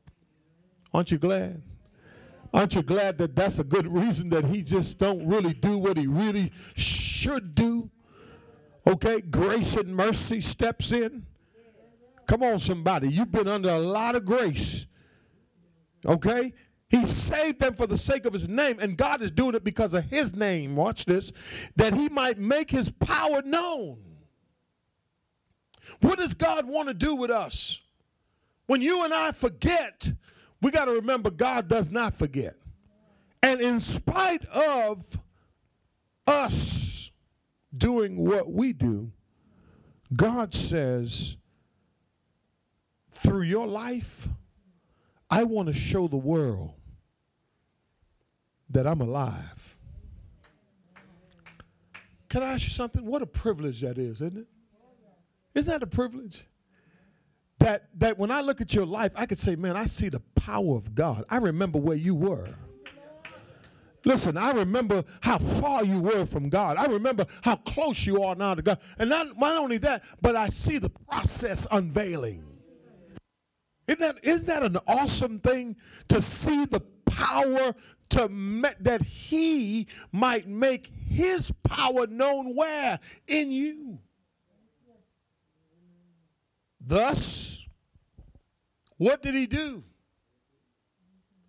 Aren't 0.94 1.12
you 1.12 1.18
glad? 1.18 1.64
Aren't 2.54 2.76
you 2.76 2.84
glad 2.84 3.18
that 3.18 3.36
that's 3.36 3.60
a 3.60 3.64
good 3.64 3.88
reason 3.88 4.30
that 4.30 4.46
he 4.46 4.62
just 4.62 5.00
don't 5.00 5.28
really 5.28 5.54
do 5.54 5.78
what 5.78 5.98
he 5.98 6.06
really 6.08 6.54
should 6.76 7.56
do? 7.56 7.90
Okay, 8.88 9.20
grace 9.20 9.76
and 9.76 9.94
mercy 9.94 10.40
steps 10.40 10.92
in. 10.92 11.26
Come 12.28 12.44
on, 12.44 12.60
somebody. 12.60 13.10
You've 13.10 13.32
been 13.32 13.48
under 13.48 13.70
a 13.70 13.80
lot 13.80 14.16
of 14.16 14.26
grace. 14.26 14.88
Okay? 16.06 16.54
He 16.88 17.06
saved 17.06 17.60
them 17.60 17.74
for 17.74 17.88
the 17.88 17.98
sake 17.98 18.26
of 18.26 18.34
his 18.34 18.48
name, 18.48 18.78
and 18.80 18.98
God 18.98 19.22
is 19.22 19.32
doing 19.32 19.56
it 19.56 19.64
because 19.64 19.94
of 19.94 20.06
his 20.06 20.36
name. 20.36 20.76
Watch 20.76 21.06
this 21.06 21.34
that 21.76 21.94
he 21.94 22.10
might 22.10 22.38
make 22.38 22.70
his 22.70 22.90
power 22.90 23.42
known. 23.44 23.98
What 26.02 26.18
does 26.18 26.34
God 26.34 26.68
want 26.68 26.88
to 26.88 26.94
do 26.94 27.16
with 27.16 27.32
us? 27.32 27.82
When 28.68 28.82
you 28.82 29.04
and 29.04 29.14
I 29.14 29.32
forget, 29.32 30.12
we 30.62 30.72
got 30.72 30.86
to 30.86 30.92
remember 30.92 31.30
God 31.30 31.68
does 31.68 31.92
not 31.92 32.14
forget. 32.14 32.56
And 33.44 33.62
in 33.62 33.80
spite 33.80 34.46
of 34.46 35.20
us 36.26 37.12
doing 37.76 38.18
what 38.18 38.52
we 38.52 38.74
do, 38.74 39.12
God 40.16 40.54
says, 40.54 41.38
through 43.16 43.44
your 43.44 43.66
life, 43.66 44.28
I 45.30 45.44
want 45.44 45.68
to 45.70 45.74
show 45.74 46.08
the 46.08 46.18
world 46.18 46.74
that 48.70 48.86
I'm 48.86 49.02
alive. 49.02 49.78
Can 52.30 52.44
I 52.44 52.54
ask 52.54 52.64
you 52.64 52.72
something? 52.72 53.06
What 53.06 53.22
a 53.22 53.28
privilege 53.28 53.82
that 53.82 53.98
is, 53.98 54.22
isn't 54.22 54.38
it? 54.38 54.48
Isn't 55.56 55.72
that 55.72 55.84
a 55.84 55.88
privilege? 55.88 56.46
That, 57.60 57.88
that 58.00 58.18
when 58.18 58.30
I 58.30 58.42
look 58.42 58.60
at 58.60 58.74
your 58.74 58.86
life, 58.86 59.14
I 59.16 59.26
could 59.26 59.40
say, 59.40 59.56
man, 59.56 59.78
I 59.78 59.86
see 59.86 60.10
the 60.10 60.20
power 60.36 60.76
of 60.76 60.94
God. 60.94 61.24
I 61.30 61.38
remember 61.38 61.80
where 61.80 61.96
you 61.96 62.14
were. 62.14 62.50
Listen, 64.04 64.38
I 64.38 64.52
remember 64.52 65.04
how 65.22 65.40
far 65.40 65.84
you 65.84 66.00
were 66.00 66.26
from 66.26 66.50
God. 66.50 66.78
I 66.78 66.86
remember 66.86 67.26
how 67.42 67.56
close 67.56 68.06
you 68.06 68.22
are 68.22 68.36
now 68.36 68.54
to 68.54 68.62
God. 68.62 68.80
And 69.00 69.10
not, 69.10 69.38
not 69.38 69.58
only 69.58 69.80
that, 69.80 70.04
but 70.22 70.36
I 70.36 70.50
see 70.50 70.78
the 70.78 70.90
process 70.90 71.66
unveiling. 71.72 72.55
Isn't 73.88 74.00
that, 74.00 74.20
isn't 74.24 74.48
that 74.48 74.64
an 74.64 74.78
awesome 74.88 75.40
thing 75.40 75.76
to 76.08 76.22
see 76.22 76.66
the 76.66 76.82
power 77.06 77.74
to 78.10 78.30
me, 78.30 78.70
that 78.80 79.02
he 79.02 79.88
might 80.12 80.48
make 80.48 80.92
his 81.08 81.52
power 81.64 82.08
known 82.08 82.56
where? 82.56 83.00
In 83.28 83.52
you. 83.52 84.00
Thus, 86.80 87.68
what 88.98 89.22
did 89.22 89.34
he 89.36 89.48
do? 89.48 89.84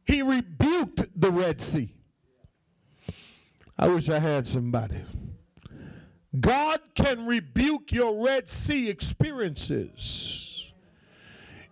He 0.07 0.23
rebuked 0.23 1.21
the 1.21 1.31
Red 1.31 1.61
Sea. 1.61 1.93
I 3.78 3.88
wish 3.88 4.09
I 4.09 4.19
had 4.19 4.47
somebody. 4.47 5.02
God 6.38 6.81
can 6.95 7.26
rebuke 7.26 7.93
your 7.93 8.25
Red 8.25 8.49
Sea 8.49 8.88
experiences. 8.88 10.55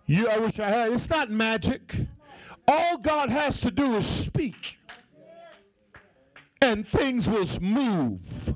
You, 0.05 0.27
I 0.27 0.37
wish 0.37 0.59
I 0.59 0.67
had. 0.67 0.91
It's 0.91 1.09
not 1.09 1.29
magic. 1.29 1.95
All 2.67 2.97
God 2.97 3.29
has 3.29 3.61
to 3.61 3.71
do 3.71 3.95
is 3.95 4.07
speak, 4.07 4.79
and 6.61 6.87
things 6.87 7.29
will 7.29 7.47
move. 7.61 8.53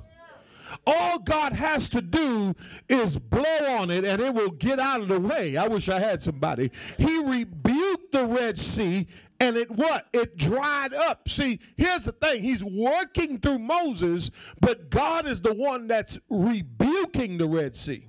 All 0.86 1.20
God 1.20 1.54
has 1.54 1.90
to 1.90 2.02
do 2.02 2.56
is 2.88 3.18
blow 3.18 3.78
on 3.78 3.92
it 3.92 4.06
and 4.06 4.22
it 4.22 4.34
will 4.34 4.52
get 4.52 4.80
out 4.80 5.02
of 5.02 5.08
the 5.08 5.20
way. 5.20 5.58
I 5.58 5.68
wish 5.68 5.90
I 5.90 6.00
had 6.00 6.24
somebody. 6.24 6.72
He 6.98 7.20
rebuked 7.20 8.12
the 8.12 8.26
Red 8.26 8.60
Sea 8.60 9.08
and 9.40 9.56
it 9.56 9.70
what? 9.72 10.08
It 10.14 10.38
dried 10.38 10.94
up. 10.94 11.30
See, 11.30 11.60
here's 11.78 12.06
the 12.06 12.12
thing. 12.12 12.42
He's 12.42 12.64
working 12.64 13.40
through 13.40 13.60
Moses, 13.60 14.32
but 14.60 14.90
God 14.90 15.26
is 15.26 15.42
the 15.42 15.54
one 15.54 15.88
that's 15.88 16.20
rebuking 16.30 17.38
the 17.38 17.48
Red 17.48 17.76
Sea. 17.76 18.08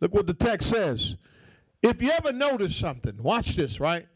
Look 0.00 0.14
what 0.14 0.26
the 0.26 0.34
text 0.34 0.70
says. 0.70 1.16
If 1.82 2.00
you 2.00 2.10
ever 2.10 2.32
notice 2.32 2.76
something, 2.76 3.20
watch 3.22 3.56
this, 3.56 3.80
right? 3.80 4.06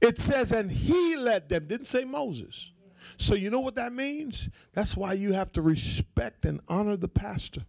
It 0.00 0.18
says, 0.18 0.52
and 0.52 0.70
he 0.70 1.16
led 1.16 1.48
them, 1.48 1.66
didn't 1.66 1.86
say 1.86 2.04
Moses. 2.04 2.72
So, 3.18 3.34
you 3.34 3.50
know 3.50 3.60
what 3.60 3.74
that 3.74 3.92
means? 3.92 4.48
That's 4.72 4.96
why 4.96 5.12
you 5.12 5.34
have 5.34 5.52
to 5.52 5.62
respect 5.62 6.46
and 6.46 6.60
honor 6.68 6.96
the 6.96 7.08
pastor. 7.08 7.62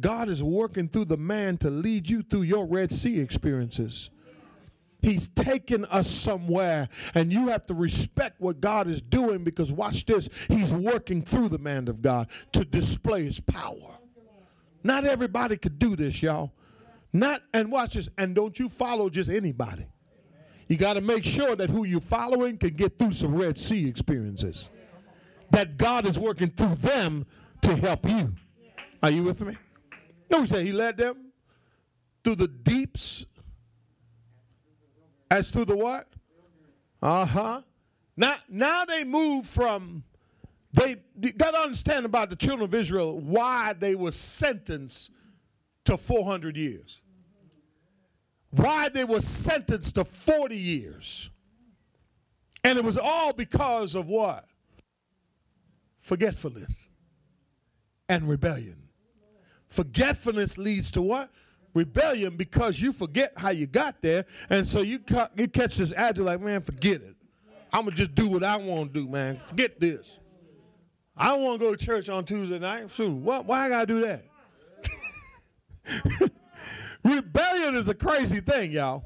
God 0.00 0.30
is 0.30 0.42
working 0.42 0.88
through 0.88 1.04
the 1.04 1.18
man 1.18 1.58
to 1.58 1.68
lead 1.68 2.08
you 2.08 2.22
through 2.22 2.42
your 2.42 2.66
Red 2.66 2.92
Sea 2.92 3.20
experiences. 3.20 4.10
He's 5.02 5.26
taken 5.26 5.84
us 5.86 6.08
somewhere, 6.08 6.88
and 7.14 7.32
you 7.32 7.48
have 7.48 7.66
to 7.66 7.74
respect 7.74 8.40
what 8.40 8.60
God 8.60 8.86
is 8.86 9.02
doing 9.02 9.44
because, 9.44 9.70
watch 9.72 10.06
this, 10.06 10.30
He's 10.48 10.72
working 10.72 11.22
through 11.22 11.50
the 11.50 11.58
man 11.58 11.88
of 11.88 12.00
God 12.00 12.28
to 12.52 12.64
display 12.64 13.24
His 13.24 13.40
power. 13.40 13.98
Not 14.84 15.04
everybody 15.04 15.56
could 15.56 15.78
do 15.78 15.96
this, 15.96 16.22
y'all. 16.22 16.52
Not, 17.12 17.42
and 17.52 17.70
watch 17.70 17.94
this, 17.94 18.08
and 18.16 18.34
don't 18.34 18.58
you 18.58 18.68
follow 18.68 19.10
just 19.10 19.30
anybody. 19.30 19.86
You 20.68 20.78
got 20.78 20.94
to 20.94 21.02
make 21.02 21.24
sure 21.24 21.54
that 21.54 21.68
who 21.68 21.84
you're 21.84 22.00
following 22.00 22.56
can 22.56 22.70
get 22.70 22.98
through 22.98 23.12
some 23.12 23.34
Red 23.34 23.58
Sea 23.58 23.86
experiences. 23.86 24.70
That 25.50 25.76
God 25.76 26.06
is 26.06 26.18
working 26.18 26.48
through 26.48 26.76
them 26.76 27.26
to 27.60 27.76
help 27.76 28.08
you. 28.08 28.32
Are 29.02 29.10
you 29.10 29.22
with 29.24 29.42
me? 29.42 29.56
No, 30.30 30.40
he 30.40 30.46
said 30.46 30.64
he 30.64 30.72
led 30.72 30.96
them 30.96 31.32
through 32.24 32.36
the 32.36 32.48
deeps 32.48 33.26
as 35.30 35.50
through 35.50 35.66
the 35.66 35.76
what? 35.76 36.08
Uh-huh. 37.02 37.60
Now 38.16 38.36
now 38.48 38.84
they 38.86 39.04
move 39.04 39.44
from 39.44 40.04
they 40.72 40.96
got 41.36 41.50
to 41.50 41.58
understand 41.58 42.06
about 42.06 42.30
the 42.30 42.36
children 42.36 42.64
of 42.64 42.72
Israel 42.74 43.18
why 43.18 43.74
they 43.74 43.94
were 43.94 44.10
sentenced 44.10 45.10
to 45.84 45.98
400 45.98 46.56
years. 46.56 47.01
Why 48.52 48.88
they 48.88 49.04
were 49.04 49.20
sentenced 49.20 49.96
to 49.96 50.04
40 50.04 50.56
years. 50.56 51.30
And 52.64 52.78
it 52.78 52.84
was 52.84 52.96
all 52.96 53.32
because 53.32 53.94
of 53.94 54.08
what? 54.08 54.46
Forgetfulness 56.00 56.90
and 58.08 58.28
rebellion. 58.28 58.76
Forgetfulness 59.68 60.58
leads 60.58 60.90
to 60.92 61.02
what? 61.02 61.30
rebellion 61.74 62.36
because 62.36 62.80
you 62.80 62.92
forget 62.92 63.32
how 63.36 63.50
you 63.50 63.66
got 63.66 64.00
there, 64.02 64.26
and 64.50 64.66
so 64.66 64.80
you, 64.80 64.98
ca- 64.98 65.30
you 65.36 65.48
catch 65.48 65.76
this 65.76 65.92
attitude 65.96 66.26
like, 66.26 66.40
man, 66.40 66.60
forget 66.60 67.00
it. 67.00 67.16
I'm 67.72 67.84
gonna 67.84 67.96
just 67.96 68.14
do 68.14 68.28
what 68.28 68.42
I 68.42 68.56
want 68.56 68.92
to 68.92 69.00
do, 69.00 69.08
man. 69.08 69.40
Forget 69.46 69.80
this. 69.80 70.18
I 71.16 71.28
don't 71.28 71.42
want 71.42 71.60
to 71.60 71.66
go 71.66 71.74
to 71.74 71.84
church 71.84 72.08
on 72.08 72.24
Tuesday 72.24 72.58
night. 72.58 72.90
So 72.90 73.10
what, 73.10 73.46
why 73.46 73.66
I 73.66 73.68
gotta 73.68 73.86
do 73.86 74.00
that? 74.02 74.24
rebellion 77.04 77.74
is 77.74 77.88
a 77.88 77.94
crazy 77.94 78.40
thing, 78.40 78.72
y'all. 78.72 79.04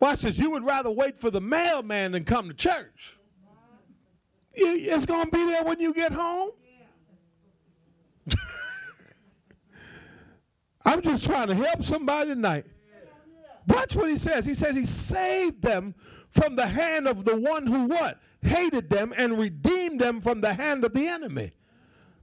Watch 0.00 0.22
this. 0.22 0.38
You 0.38 0.50
would 0.52 0.64
rather 0.64 0.90
wait 0.90 1.18
for 1.18 1.30
the 1.30 1.40
mailman 1.40 2.12
than 2.12 2.24
come 2.24 2.48
to 2.48 2.54
church. 2.54 3.18
It's 4.52 5.06
gonna 5.06 5.30
be 5.30 5.44
there 5.44 5.62
when 5.64 5.78
you 5.80 5.94
get 5.94 6.12
home. 6.12 6.50
I'm 10.84 11.02
just 11.02 11.24
trying 11.24 11.48
to 11.48 11.54
help 11.54 11.82
somebody 11.82 12.30
tonight. 12.30 12.64
Watch 13.68 13.94
what 13.94 14.08
he 14.08 14.16
says. 14.16 14.44
He 14.44 14.54
says 14.54 14.74
he 14.74 14.86
saved 14.86 15.62
them 15.62 15.94
from 16.28 16.56
the 16.56 16.66
hand 16.66 17.06
of 17.06 17.24
the 17.24 17.36
one 17.36 17.66
who 17.66 17.84
what? 17.84 18.18
Hated 18.42 18.88
them 18.88 19.12
and 19.16 19.38
redeemed 19.38 20.00
them 20.00 20.20
from 20.20 20.40
the 20.40 20.54
hand 20.54 20.84
of 20.84 20.94
the 20.94 21.06
enemy. 21.06 21.52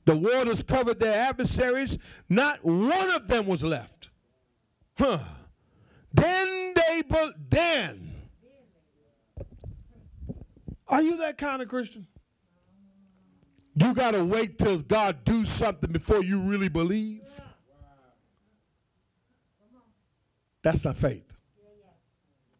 The 0.06 0.16
waters 0.16 0.64
covered 0.64 1.00
their 1.00 1.28
adversaries. 1.28 2.00
Not 2.28 2.64
one 2.64 3.12
of 3.12 3.28
them 3.28 3.46
was 3.46 3.64
left. 3.64 3.97
Huh. 4.98 5.20
Then 6.14 6.74
they, 6.74 7.04
but 7.08 7.36
then. 7.50 8.12
Are 10.88 11.02
you 11.02 11.18
that 11.18 11.38
kind 11.38 11.62
of 11.62 11.68
Christian? 11.68 12.08
You 13.76 13.94
got 13.94 14.12
to 14.12 14.26
wait 14.26 14.58
till 14.58 14.80
God 14.80 15.24
do 15.24 15.46
something 15.46 15.92
before 15.92 16.24
you 16.24 16.42
really 16.42 16.70
believe. 16.70 17.30
That's 20.64 20.84
not 20.84 20.98
faith. 20.98 21.24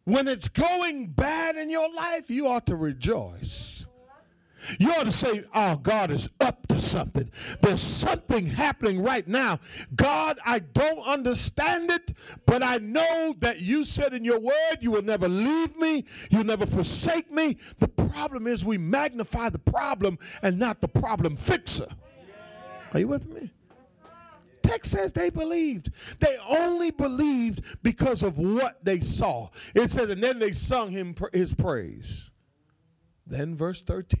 When 0.04 0.28
it's 0.28 0.48
going 0.48 1.08
bad 1.08 1.56
in 1.56 1.70
your 1.70 1.92
life, 1.92 2.30
you 2.30 2.46
ought 2.46 2.66
to 2.66 2.76
rejoice. 2.76 3.87
You 4.78 4.90
ought 4.92 5.04
to 5.04 5.10
say, 5.10 5.44
Oh, 5.54 5.76
God 5.76 6.10
is 6.10 6.30
up 6.40 6.66
to 6.68 6.80
something. 6.80 7.30
There's 7.62 7.80
something 7.80 8.46
happening 8.46 9.02
right 9.02 9.26
now. 9.26 9.60
God, 9.94 10.38
I 10.44 10.60
don't 10.60 11.00
understand 11.00 11.90
it, 11.90 12.12
but 12.46 12.62
I 12.62 12.78
know 12.78 13.34
that 13.38 13.60
you 13.60 13.84
said 13.84 14.12
in 14.12 14.24
your 14.24 14.40
word 14.40 14.78
you 14.80 14.90
will 14.90 15.02
never 15.02 15.28
leave 15.28 15.76
me, 15.76 16.04
you'll 16.30 16.44
never 16.44 16.66
forsake 16.66 17.30
me. 17.30 17.56
The 17.78 17.88
problem 17.88 18.46
is 18.46 18.64
we 18.64 18.78
magnify 18.78 19.50
the 19.50 19.58
problem 19.58 20.18
and 20.42 20.58
not 20.58 20.80
the 20.80 20.88
problem 20.88 21.36
fixer. 21.36 21.86
Are 22.92 23.00
you 23.00 23.08
with 23.08 23.28
me? 23.28 23.50
text 24.68 24.92
says 24.92 25.12
they 25.12 25.30
believed. 25.30 25.90
They 26.20 26.36
only 26.48 26.90
believed 26.90 27.82
because 27.82 28.22
of 28.22 28.38
what 28.38 28.84
they 28.84 29.00
saw. 29.00 29.48
It 29.74 29.90
says, 29.90 30.10
and 30.10 30.22
then 30.22 30.38
they 30.38 30.52
sung 30.52 30.90
him 30.90 31.14
his 31.32 31.54
praise. 31.54 32.30
Then 33.26 33.56
verse 33.56 33.82
13. 33.82 34.20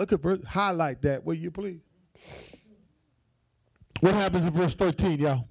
Look 0.00 0.14
at 0.14 0.22
verse, 0.22 0.42
highlight 0.46 1.02
that, 1.02 1.26
will 1.26 1.34
you 1.34 1.50
please? 1.50 1.82
What 4.00 4.14
happens 4.14 4.46
in 4.46 4.52
verse 4.54 4.74
13, 4.74 5.20
y'all? 5.20 5.46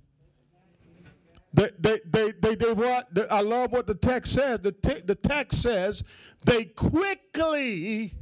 They, 1.53 1.69
they, 1.77 1.99
they, 2.03 2.31
they, 2.31 2.55
they 2.55 2.73
what? 2.73 3.09
I 3.29 3.41
love 3.41 3.71
what 3.71 3.85
the 3.85 3.93
text 3.93 4.33
says. 4.33 4.59
The, 4.61 4.71
te- 4.71 5.01
the 5.01 5.13
text 5.13 5.61
says 5.61 6.03
they 6.47 6.65
quickly. 6.65 8.15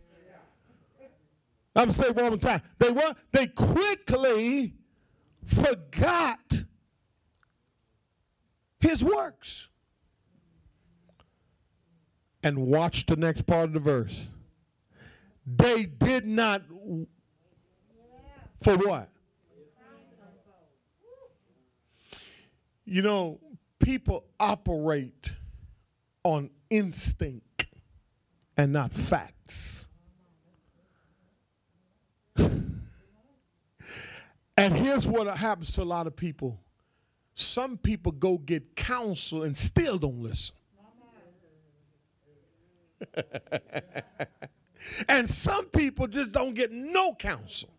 I'm 1.74 1.94
saying 1.94 2.14
one 2.14 2.26
more 2.26 2.38
time. 2.38 2.62
They 2.78 2.92
what? 2.92 3.16
They 3.32 3.48
quickly 3.48 4.74
forgot 5.46 6.62
his 8.82 9.02
works. 9.02 9.70
And 12.44 12.68
watch 12.68 13.06
the 13.06 13.16
next 13.16 13.44
part 13.44 13.70
of 13.70 13.74
the 13.74 13.80
verse. 13.80 14.32
They 15.48 15.86
did 15.86 16.26
not, 16.26 16.62
for 18.62 18.78
what? 18.78 19.10
You 22.84 23.02
know, 23.02 23.40
people 23.80 24.26
operate 24.40 25.36
on 26.24 26.50
instinct 26.70 27.68
and 28.58 28.74
not 28.74 28.94
facts. 28.94 29.86
And 34.60 34.74
here's 34.74 35.06
what 35.08 35.28
happens 35.38 35.74
to 35.74 35.84
a 35.84 35.86
lot 35.86 36.08
of 36.08 36.16
people 36.16 36.60
some 37.36 37.78
people 37.78 38.12
go 38.12 38.40
get 38.40 38.76
counsel 38.76 39.44
and 39.44 39.56
still 39.56 40.00
don't 40.00 40.24
listen. 40.24 40.56
and 45.10 45.30
some 45.30 45.66
people 45.68 46.08
just 46.08 46.32
don't 46.32 46.54
get 46.54 46.72
no 46.72 47.14
counsel. 47.14 47.70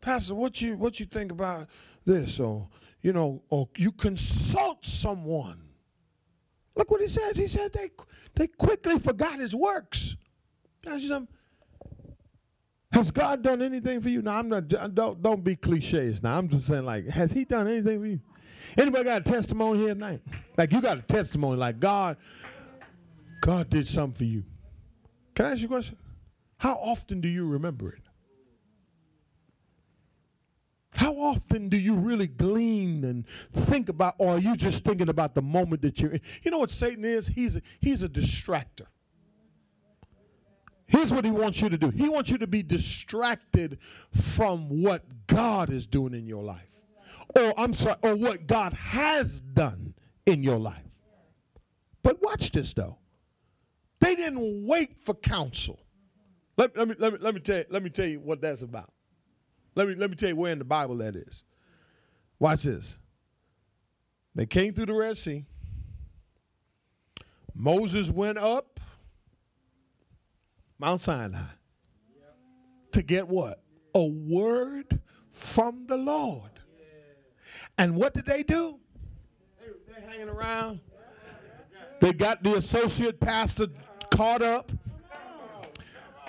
Pastor, 0.00 0.34
what 0.34 0.60
you 0.62 0.76
what 0.76 0.98
you 0.98 1.06
think 1.06 1.32
about 1.32 1.68
this? 2.04 2.40
Or 2.40 2.68
you 3.02 3.12
know, 3.12 3.42
or 3.50 3.68
you 3.76 3.92
consult 3.92 4.84
someone. 4.84 5.60
Look 6.76 6.90
what 6.90 7.00
he 7.00 7.08
says. 7.08 7.36
He 7.36 7.46
said 7.48 7.72
they 7.72 7.90
they 8.34 8.46
quickly 8.46 8.98
forgot 8.98 9.38
his 9.38 9.54
works. 9.54 10.16
Has 12.92 13.10
God 13.10 13.42
done 13.42 13.62
anything 13.62 14.00
for 14.00 14.08
you? 14.08 14.20
Now 14.20 14.38
I'm 14.38 14.48
not. 14.48 14.66
Don't 14.68 15.22
don't 15.22 15.44
be 15.44 15.56
cliches. 15.56 16.22
Now 16.22 16.36
I'm 16.36 16.48
just 16.48 16.66
saying, 16.66 16.84
like, 16.84 17.06
has 17.06 17.32
He 17.32 17.44
done 17.44 17.68
anything 17.68 18.00
for 18.00 18.06
you? 18.06 18.20
Anybody 18.76 19.04
got 19.04 19.20
a 19.20 19.24
testimony 19.24 19.78
here 19.80 19.94
tonight? 19.94 20.20
Like 20.56 20.72
you 20.72 20.80
got 20.80 20.98
a 20.98 21.02
testimony, 21.02 21.56
like 21.56 21.80
God, 21.80 22.16
God 23.40 23.70
did 23.70 23.86
something 23.86 24.16
for 24.16 24.24
you. 24.24 24.44
Can 25.40 25.46
I 25.46 25.52
ask 25.52 25.62
you 25.62 25.68
a 25.68 25.70
question? 25.70 25.96
How 26.58 26.74
often 26.74 27.22
do 27.22 27.28
you 27.28 27.48
remember 27.48 27.90
it? 27.90 28.02
How 30.92 31.14
often 31.14 31.70
do 31.70 31.78
you 31.78 31.94
really 31.94 32.26
glean 32.26 33.04
and 33.04 33.26
think 33.50 33.88
about, 33.88 34.16
or 34.18 34.32
are 34.32 34.38
you 34.38 34.54
just 34.54 34.84
thinking 34.84 35.08
about 35.08 35.34
the 35.34 35.40
moment 35.40 35.80
that 35.80 35.98
you're 35.98 36.10
in? 36.10 36.20
You 36.42 36.50
know 36.50 36.58
what 36.58 36.70
Satan 36.70 37.06
is? 37.06 37.26
He's 37.26 37.56
a, 37.56 37.62
he's 37.80 38.02
a 38.02 38.08
distractor. 38.10 38.84
Here's 40.84 41.10
what 41.10 41.24
he 41.24 41.30
wants 41.30 41.62
you 41.62 41.70
to 41.70 41.78
do. 41.78 41.88
He 41.88 42.10
wants 42.10 42.28
you 42.28 42.36
to 42.36 42.46
be 42.46 42.62
distracted 42.62 43.78
from 44.12 44.82
what 44.82 45.06
God 45.26 45.70
is 45.70 45.86
doing 45.86 46.12
in 46.12 46.26
your 46.26 46.42
life. 46.42 46.82
Or 47.34 47.54
I'm 47.58 47.72
sorry, 47.72 47.96
or 48.02 48.14
what 48.14 48.46
God 48.46 48.74
has 48.74 49.40
done 49.40 49.94
in 50.26 50.42
your 50.42 50.58
life. 50.58 50.84
But 52.02 52.20
watch 52.20 52.52
this 52.52 52.74
though. 52.74 52.98
They 54.00 54.14
didn't 54.14 54.66
wait 54.66 54.98
for 54.98 55.14
counsel. 55.14 55.78
Let, 56.56 56.76
let, 56.76 56.88
me, 56.88 56.94
let, 56.98 57.12
me, 57.12 57.18
let, 57.20 57.34
me 57.34 57.40
tell 57.40 57.58
you, 57.58 57.64
let 57.70 57.82
me 57.82 57.90
tell 57.90 58.06
you 58.06 58.20
what 58.20 58.40
that's 58.40 58.62
about. 58.62 58.92
Let 59.74 59.88
me, 59.88 59.94
let 59.94 60.10
me 60.10 60.16
tell 60.16 60.28
you 60.30 60.36
where 60.36 60.52
in 60.52 60.58
the 60.58 60.64
Bible 60.64 60.96
that 60.98 61.16
is. 61.16 61.44
Watch 62.38 62.64
this. 62.64 62.98
They 64.34 64.46
came 64.46 64.72
through 64.72 64.86
the 64.86 64.94
Red 64.94 65.18
Sea. 65.18 65.44
Moses 67.54 68.10
went 68.10 68.38
up 68.38 68.80
Mount 70.78 71.00
Sinai. 71.00 71.40
To 72.92 73.02
get 73.02 73.28
what? 73.28 73.62
A 73.94 74.04
word 74.04 75.00
from 75.30 75.86
the 75.86 75.96
Lord. 75.96 76.50
And 77.78 77.96
what 77.96 78.14
did 78.14 78.26
they 78.26 78.42
do? 78.42 78.80
They, 79.60 79.94
they 79.94 80.06
hanging 80.06 80.28
around. 80.28 80.80
They 82.00 82.12
got 82.12 82.42
the 82.42 82.56
associate 82.56 83.20
pastor 83.20 83.66
caught 84.20 84.42
up. 84.42 84.70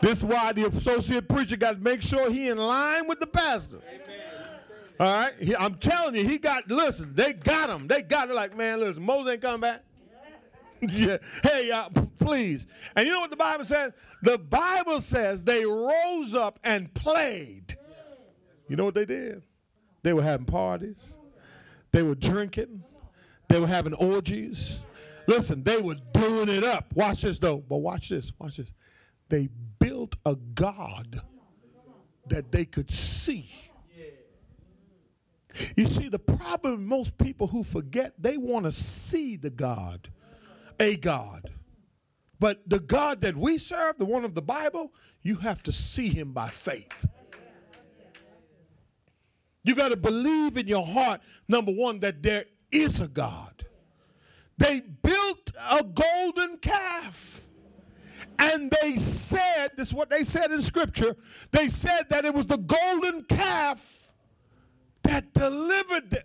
This 0.01 0.19
is 0.19 0.25
why 0.25 0.53
the 0.53 0.65
associate 0.65 1.27
preacher 1.27 1.57
got 1.57 1.75
to 1.75 1.81
make 1.81 2.01
sure 2.01 2.31
he 2.31 2.47
in 2.47 2.57
line 2.57 3.05
with 3.05 3.19
the 3.19 3.27
pastor. 3.27 3.79
All 4.97 5.13
right, 5.13 5.33
he, 5.37 5.53
I'm 5.57 5.75
telling 5.75 6.15
you, 6.15 6.23
he 6.25 6.37
got. 6.37 6.69
Listen, 6.69 7.13
they 7.13 7.33
got 7.33 7.69
him. 7.69 7.87
They 7.87 8.01
got 8.01 8.29
it. 8.29 8.33
Like 8.33 8.55
man, 8.55 8.79
listen, 8.79 9.03
Moses 9.03 9.33
ain't 9.33 9.41
coming 9.41 9.59
back. 9.59 9.83
yeah. 10.81 11.17
Hey, 11.43 11.69
uh, 11.69 11.89
please. 12.17 12.65
And 12.95 13.05
you 13.05 13.13
know 13.13 13.19
what 13.19 13.29
the 13.29 13.35
Bible 13.35 13.65
says? 13.65 13.91
The 14.21 14.37
Bible 14.37 15.01
says 15.01 15.43
they 15.43 15.65
rose 15.65 16.33
up 16.33 16.59
and 16.63 16.93
played. 16.93 17.73
You 18.69 18.77
know 18.77 18.85
what 18.85 18.95
they 18.95 19.05
did? 19.05 19.43
They 20.01 20.13
were 20.13 20.23
having 20.23 20.45
parties. 20.45 21.17
They 21.91 22.03
were 22.03 22.15
drinking. 22.15 22.83
They 23.49 23.59
were 23.59 23.67
having 23.67 23.95
orgies. 23.95 24.85
Listen, 25.31 25.63
they 25.63 25.77
were 25.77 25.95
doing 26.13 26.49
it 26.49 26.65
up. 26.65 26.93
Watch 26.93 27.21
this 27.21 27.39
though. 27.39 27.59
But 27.59 27.77
watch 27.77 28.09
this. 28.09 28.33
Watch 28.37 28.57
this. 28.57 28.73
They 29.29 29.47
built 29.79 30.17
a 30.25 30.35
God 30.35 31.21
that 32.27 32.51
they 32.51 32.65
could 32.65 32.91
see. 32.91 33.49
You 35.77 35.85
see, 35.85 36.09
the 36.09 36.19
problem 36.19 36.85
most 36.85 37.17
people 37.17 37.47
who 37.47 37.63
forget, 37.63 38.13
they 38.19 38.35
want 38.35 38.65
to 38.65 38.73
see 38.73 39.37
the 39.37 39.49
God, 39.49 40.09
a 40.81 40.97
God. 40.97 41.49
But 42.37 42.67
the 42.67 42.79
God 42.79 43.21
that 43.21 43.37
we 43.37 43.57
serve, 43.57 43.97
the 43.97 44.05
one 44.05 44.25
of 44.25 44.35
the 44.35 44.41
Bible, 44.41 44.91
you 45.21 45.37
have 45.37 45.63
to 45.63 45.71
see 45.71 46.09
him 46.09 46.33
by 46.33 46.49
faith. 46.49 47.07
You 49.63 49.75
got 49.75 49.89
to 49.89 49.97
believe 49.97 50.57
in 50.57 50.67
your 50.67 50.85
heart, 50.85 51.21
number 51.47 51.71
one, 51.71 52.01
that 52.01 52.21
there 52.21 52.45
is 52.69 52.99
a 52.99 53.07
God. 53.07 53.65
They 54.61 54.81
built 54.81 55.53
a 55.71 55.83
golden 55.83 56.57
calf. 56.57 57.47
And 58.37 58.71
they 58.81 58.95
said, 58.97 59.71
this 59.75 59.87
is 59.87 59.93
what 59.93 60.11
they 60.11 60.23
said 60.23 60.51
in 60.51 60.61
scripture, 60.61 61.15
they 61.51 61.67
said 61.67 62.03
that 62.09 62.25
it 62.25 62.33
was 62.33 62.45
the 62.45 62.57
golden 62.57 63.23
calf 63.23 64.13
that 65.03 65.33
delivered 65.33 66.11
them. 66.11 66.23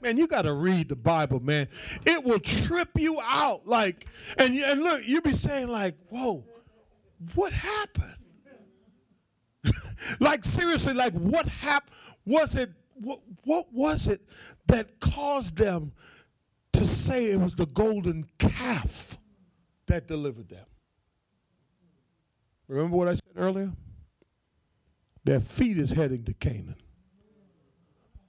Man, 0.00 0.16
you 0.16 0.28
got 0.28 0.42
to 0.42 0.52
read 0.52 0.88
the 0.88 0.96
Bible, 0.96 1.40
man. 1.40 1.66
It 2.06 2.22
will 2.22 2.38
trip 2.38 2.90
you 2.96 3.20
out. 3.24 3.66
Like, 3.66 4.06
and, 4.36 4.56
and 4.56 4.80
look, 4.80 5.06
you 5.06 5.20
be 5.20 5.32
saying, 5.32 5.66
like, 5.66 5.96
whoa, 6.10 6.44
what 7.34 7.52
happened? 7.52 8.14
like, 10.20 10.44
seriously, 10.44 10.92
like, 10.92 11.14
what 11.14 11.46
happened? 11.48 11.96
Was 12.24 12.56
it, 12.56 12.70
what, 12.94 13.18
what 13.42 13.66
was 13.72 14.06
it 14.06 14.20
that 14.68 15.00
caused 15.00 15.56
them 15.56 15.92
to 16.78 16.86
say 16.86 17.32
it 17.32 17.40
was 17.40 17.56
the 17.56 17.66
golden 17.66 18.24
calf 18.38 19.18
that 19.86 20.06
delivered 20.06 20.48
them? 20.48 20.64
Remember 22.68 22.96
what 22.96 23.08
I 23.08 23.14
said 23.14 23.32
earlier? 23.36 23.72
Their 25.24 25.40
feet 25.40 25.76
is 25.76 25.90
heading 25.90 26.24
to 26.24 26.34
Canaan, 26.34 26.76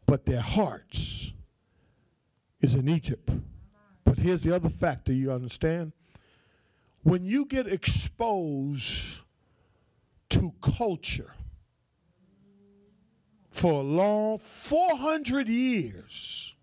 but 0.08 0.26
their 0.26 0.42
hearts 0.42 1.34
is 2.60 2.74
in 2.74 2.90
Egypt. 2.90 3.30
But 4.04 4.18
here's 4.18 4.42
the 4.42 4.56
other 4.56 4.70
factor 4.70 5.14
you 5.14 5.32
understand. 5.32 5.94
When 7.04 7.26
you 7.26 7.46
get 7.46 7.68
exposed 7.68 9.22
to 10.30 10.54
culture 10.60 11.32
for 13.52 13.74
a 13.74 13.84
long 13.84 14.40
400 14.40 15.48
years, 15.48 16.56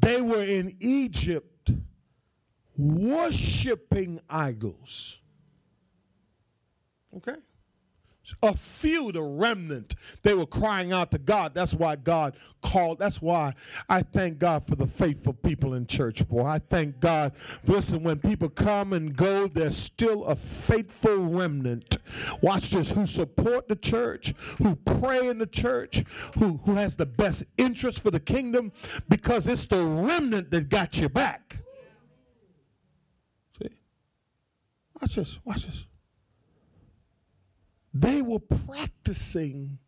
they 0.00 0.20
were 0.20 0.42
in 0.42 0.74
Egypt 0.80 1.70
worshiping 2.76 4.20
idols. 4.28 5.20
Okay? 7.16 7.36
A 8.42 8.54
few, 8.54 9.10
the 9.12 9.22
remnant, 9.22 9.96
they 10.22 10.34
were 10.34 10.46
crying 10.46 10.92
out 10.92 11.10
to 11.10 11.18
God. 11.18 11.54
That's 11.54 11.74
why 11.74 11.96
God 11.96 12.36
called. 12.62 12.98
That's 13.00 13.20
why 13.20 13.54
I 13.88 14.02
thank 14.02 14.38
God 14.38 14.66
for 14.66 14.76
the 14.76 14.86
faithful 14.86 15.32
people 15.32 15.74
in 15.74 15.86
church, 15.86 16.26
boy. 16.28 16.44
I 16.44 16.58
thank 16.58 17.00
God. 17.00 17.32
Listen, 17.66 18.02
when 18.02 18.18
people 18.18 18.48
come 18.48 18.92
and 18.92 19.16
go, 19.16 19.48
there's 19.48 19.76
still 19.76 20.24
a 20.24 20.36
faithful 20.36 21.18
remnant. 21.18 21.98
Watch 22.40 22.70
this, 22.70 22.92
who 22.92 23.06
support 23.06 23.68
the 23.68 23.76
church, 23.76 24.34
who 24.58 24.76
pray 24.76 25.28
in 25.28 25.38
the 25.38 25.46
church, 25.46 26.04
who, 26.38 26.60
who 26.64 26.74
has 26.74 26.96
the 26.96 27.06
best 27.06 27.44
interest 27.58 28.02
for 28.02 28.10
the 28.12 28.20
kingdom, 28.20 28.72
because 29.08 29.48
it's 29.48 29.66
the 29.66 29.84
remnant 29.84 30.50
that 30.52 30.68
got 30.68 31.00
you 31.00 31.08
back. 31.08 31.58
See? 33.60 33.70
Watch 35.00 35.16
this, 35.16 35.40
watch 35.44 35.66
this 35.66 35.86
they 37.94 38.22
were 38.22 38.38
practicing 38.38 39.78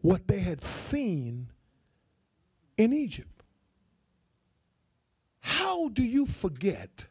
what 0.00 0.26
they 0.26 0.40
had 0.40 0.62
seen 0.64 1.48
in 2.76 2.92
Egypt. 2.92 3.42
How 5.40 5.88
do 5.88 6.02
you 6.02 6.26
forget 6.26 7.06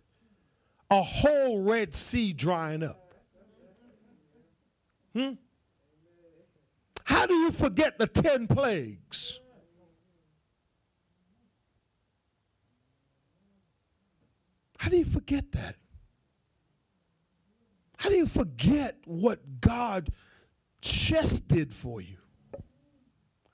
a 0.90 1.02
whole 1.02 1.64
Red 1.64 1.94
Sea 1.94 2.34
drying 2.34 2.84
up? 2.84 3.14
Hmm? 5.14 5.34
How 7.06 7.26
do 7.26 7.34
you 7.34 7.52
forget 7.52 7.98
the 7.98 8.08
10 8.08 8.48
plagues? 8.48 9.42
How 14.78 14.90
do 14.90 14.98
you 14.98 15.06
forget 15.06 15.52
that? 15.52 15.76
How 17.98 18.10
do 18.10 18.16
you 18.16 18.26
forget 18.26 18.98
what 19.06 19.62
God 19.62 20.10
just 20.82 21.48
did 21.48 21.74
for 21.74 22.02
you. 22.02 22.18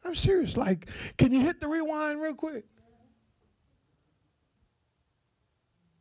I'm 0.06 0.16
serious. 0.16 0.56
Like, 0.56 0.90
can 1.18 1.32
you 1.32 1.42
hit 1.42 1.60
the 1.60 1.68
rewind 1.68 2.22
real 2.22 2.34
quick? 2.34 2.66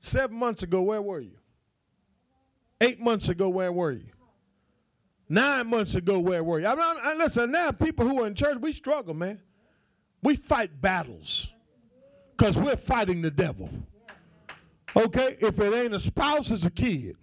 Seven 0.00 0.36
months 0.36 0.62
ago, 0.62 0.82
where 0.82 1.02
were 1.02 1.20
you? 1.20 1.38
Eight 2.80 3.00
months 3.00 3.28
ago, 3.28 3.48
where 3.48 3.72
were 3.72 3.92
you? 3.92 4.12
Nine 5.28 5.68
months 5.68 5.96
ago, 5.96 6.20
where 6.20 6.44
were 6.44 6.60
you? 6.60 6.66
I 6.66 6.74
mean, 6.76 6.84
I, 7.02 7.14
listen, 7.14 7.50
now 7.50 7.72
people 7.72 8.06
who 8.06 8.22
are 8.22 8.26
in 8.28 8.34
church, 8.34 8.58
we 8.60 8.72
struggle, 8.72 9.14
man. 9.14 9.40
We 10.22 10.36
fight 10.36 10.80
battles 10.80 11.52
because 12.36 12.56
we're 12.56 12.76
fighting 12.76 13.22
the 13.22 13.30
devil. 13.30 13.68
Okay? 14.94 15.36
If 15.40 15.58
it 15.58 15.74
ain't 15.74 15.94
a 15.94 15.98
spouse, 15.98 16.50
it's 16.52 16.64
a 16.64 16.70
kid. 16.70 17.16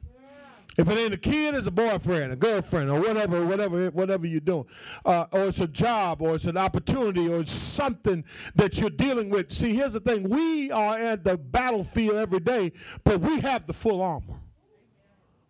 If 0.77 0.89
it 0.89 0.97
ain't 0.97 1.13
a 1.13 1.17
kid, 1.17 1.53
it's 1.53 1.67
a 1.67 1.71
boyfriend, 1.71 2.33
a 2.33 2.36
girlfriend, 2.36 2.89
or 2.89 2.99
whatever, 2.99 3.45
whatever, 3.45 3.89
whatever 3.91 4.25
you're 4.25 4.39
doing, 4.39 4.65
uh, 5.05 5.27
or 5.31 5.45
it's 5.45 5.59
a 5.59 5.67
job, 5.67 6.21
or 6.21 6.36
it's 6.36 6.45
an 6.45 6.57
opportunity, 6.57 7.31
or 7.31 7.41
it's 7.41 7.51
something 7.51 8.25
that 8.55 8.79
you're 8.79 8.89
dealing 8.89 9.29
with. 9.29 9.51
See, 9.51 9.75
here's 9.75 9.93
the 9.93 9.99
thing: 9.99 10.29
we 10.29 10.71
are 10.71 10.97
at 10.97 11.23
the 11.23 11.38
battlefield 11.38 12.17
every 12.17 12.39
day, 12.39 12.71
but 13.03 13.19
we 13.19 13.39
have 13.41 13.67
the 13.67 13.73
full 13.73 14.01
armor. 14.01 14.39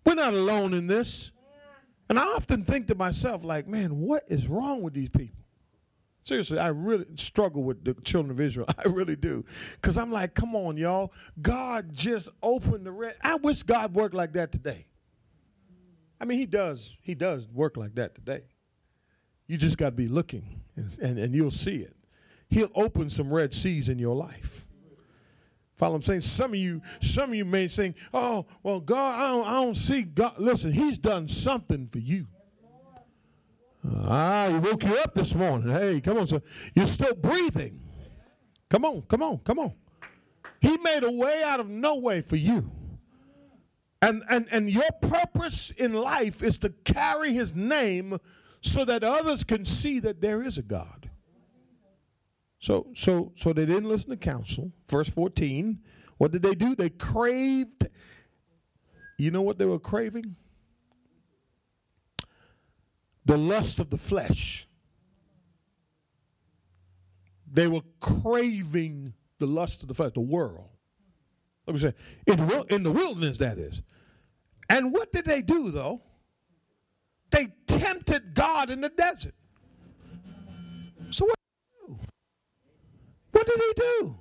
We're 0.06 0.16
not 0.16 0.34
alone 0.34 0.74
in 0.74 0.88
this. 0.88 1.32
And 2.10 2.20
I 2.20 2.24
often 2.24 2.64
think 2.64 2.88
to 2.88 2.96
myself, 2.96 3.44
like, 3.44 3.68
man, 3.68 3.98
what 3.98 4.24
is 4.28 4.48
wrong 4.48 4.84
with 4.84 4.94
these 4.94 5.10
people? 5.10 5.40
Seriously, 6.26 6.60
I 6.60 6.68
really 6.68 7.06
struggle 7.16 7.64
with 7.64 7.84
the 7.84 7.94
children 7.96 8.32
of 8.32 8.40
Israel. 8.40 8.68
I 8.78 8.88
really 8.90 9.16
do. 9.16 9.44
Because 9.74 9.98
I'm 9.98 10.12
like, 10.12 10.34
come 10.34 10.56
on, 10.56 10.78
y'all. 10.78 11.14
God 11.42 11.94
just 11.94 12.30
opened 12.42 12.86
the 12.86 12.92
red. 12.92 13.16
I 13.22 13.36
wish 13.38 13.64
God 13.64 13.94
worked 13.94 14.16
like 14.16 14.34
that 14.34 14.52
today. 14.52 14.86
I 16.24 16.26
mean, 16.26 16.40
he 16.40 16.46
does. 16.46 16.98
He 17.02 17.16
does 17.16 17.50
work 17.50 17.76
like 17.76 17.96
that 17.96 18.16
today. 18.16 18.44
You 19.46 19.58
just 19.58 19.78
got 19.78 19.88
to 19.88 19.92
be 19.92 20.08
looking, 20.08 20.62
and, 20.78 21.20
and, 21.20 21.34
you'll 21.34 21.52
see 21.52 21.76
it. 21.76 21.94
He'll 22.50 22.72
open 22.76 23.10
some 23.10 23.34
red 23.34 23.54
seas 23.54 23.90
in 23.90 24.00
your 24.00 24.16
life. 24.16 24.66
Follow 25.76 25.96
I'm 25.96 26.02
saying? 26.02 26.22
Some 26.22 26.52
of 26.52 26.56
you, 26.56 26.82
some 27.02 27.32
of 27.32 27.36
you 27.36 27.44
may 27.44 27.68
think, 27.68 27.98
"Oh, 28.14 28.46
well, 28.64 28.80
God, 28.80 29.20
I 29.20 29.32
don't, 29.32 29.48
I 29.48 29.64
don't 29.66 29.76
see 29.76 30.04
God." 30.04 30.36
Listen, 30.38 30.72
He's 30.72 30.98
done 30.98 31.28
something 31.28 31.88
for 31.88 32.00
you. 32.00 32.26
Ah, 33.86 34.48
He 34.50 34.60
woke 34.60 34.86
you 34.86 34.96
up 35.00 35.14
this 35.14 35.36
morning. 35.36 35.76
Hey, 35.76 36.00
come 36.00 36.20
on, 36.20 36.26
sir. 36.26 36.42
You're 36.74 36.88
still 36.88 37.16
breathing. 37.16 37.82
Come 38.70 38.86
on, 38.86 39.02
come 39.02 39.24
on, 39.24 39.40
come 39.40 39.60
on. 39.60 39.74
He 40.62 40.78
made 40.78 41.04
a 41.04 41.12
way 41.12 41.44
out 41.44 41.60
of 41.60 41.68
no 41.68 41.98
way 41.98 42.22
for 42.22 42.38
you. 42.38 42.72
And, 44.04 44.24
and, 44.30 44.48
and 44.52 44.70
your 44.70 44.92
purpose 45.02 45.72
in 45.72 45.94
life 45.94 46.44
is 46.44 46.58
to 46.60 46.70
carry 46.84 47.34
his 47.34 47.56
name 47.56 48.18
so 48.62 48.84
that 48.86 49.04
others 49.04 49.44
can 49.44 49.66
see 49.66 50.00
that 50.00 50.20
there 50.20 50.42
is 50.42 50.58
a 50.58 50.64
God. 50.64 51.10
So, 52.60 52.88
so, 52.94 53.32
so 53.36 53.54
they 53.54 53.66
didn't 53.66 53.90
listen 53.90 54.10
to 54.10 54.18
counsel. 54.18 54.72
Verse 54.90 55.10
14. 55.10 55.80
What 56.18 56.32
did 56.32 56.42
they 56.42 56.56
do? 56.56 56.76
They 56.76 56.90
craved. 56.90 57.88
You 59.18 59.32
know 59.32 59.42
what 59.42 59.58
they 59.58 59.66
were 59.66 59.80
craving? 59.80 60.36
the 63.26 63.38
lust 63.38 63.80
of 63.80 63.90
the 63.90 63.98
flesh. 63.98 64.68
They 67.52 67.68
were 67.68 67.82
craving 68.00 69.14
the 69.40 69.46
lust 69.46 69.82
of 69.84 69.88
the 69.88 69.94
flesh, 69.94 70.14
the 70.14 70.22
world. 70.22 70.70
Let 71.68 71.74
me 71.74 71.80
say, 71.80 71.94
in 72.28 72.40
in 72.70 72.84
the 72.84 72.92
wilderness, 72.92 73.38
that 73.38 73.58
is. 73.58 73.82
And 74.70 74.94
what 74.94 75.12
did 75.12 75.26
they 75.26 75.42
do, 75.42 75.72
though? 75.72 76.02
They 77.32 77.48
tempted 77.68 78.34
God 78.34 78.70
in 78.70 78.82
the 78.82 78.90
desert. 78.90 79.34
So 81.12 81.26
what 81.26 81.36
did 81.36 81.88
he 81.88 81.94
do? 81.94 82.00
What 83.32 83.46
did 83.48 83.60
he 83.60 83.74
do? 83.76 84.16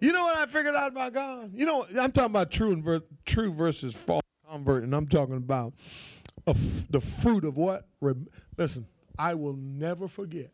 You 0.00 0.12
know 0.12 0.22
what 0.22 0.36
I 0.36 0.46
figured 0.46 0.74
out 0.74 0.92
about 0.92 1.12
God? 1.12 1.50
You 1.54 1.66
know, 1.66 1.86
I'm 1.98 2.10
talking 2.10 2.32
about 2.32 2.50
true 2.50 2.72
and 2.72 2.82
ver- 2.82 3.02
true 3.26 3.52
versus 3.52 3.94
false 3.94 4.22
convert, 4.48 4.82
and 4.82 4.94
I'm 4.94 5.06
talking 5.06 5.36
about 5.36 5.74
the 6.46 7.00
fruit 7.00 7.44
of 7.44 7.58
what? 7.58 7.86
Listen, 8.56 8.86
I 9.18 9.34
will 9.34 9.56
never 9.56 10.08
forget 10.08 10.50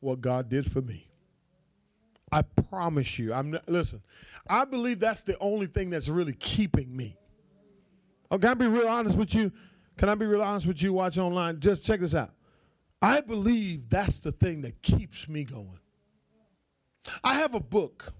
what 0.00 0.20
God 0.20 0.48
did 0.48 0.70
for 0.70 0.82
me. 0.82 1.08
I 2.32 2.42
promise 2.42 3.18
you. 3.18 3.32
I'm 3.32 3.52
not, 3.52 3.68
listen. 3.68 4.02
I 4.48 4.64
believe 4.64 4.98
that's 4.98 5.22
the 5.22 5.38
only 5.38 5.66
thing 5.66 5.90
that's 5.90 6.08
really 6.08 6.34
keeping 6.34 6.94
me. 6.96 7.16
Oh, 8.30 8.38
can 8.38 8.50
I 8.50 8.54
be 8.54 8.66
real 8.66 8.88
honest 8.88 9.16
with 9.16 9.34
you? 9.34 9.52
Can 9.96 10.08
I 10.08 10.14
be 10.14 10.26
real 10.26 10.42
honest 10.42 10.66
with 10.66 10.82
you? 10.82 10.92
Watch 10.92 11.18
online. 11.18 11.60
Just 11.60 11.84
check 11.84 12.00
this 12.00 12.14
out. 12.14 12.30
I 13.00 13.20
believe 13.20 13.88
that's 13.88 14.20
the 14.20 14.32
thing 14.32 14.62
that 14.62 14.82
keeps 14.82 15.28
me 15.28 15.44
going. 15.44 15.78
I 17.22 17.34
have 17.34 17.54
a 17.54 17.60
book. 17.60 18.12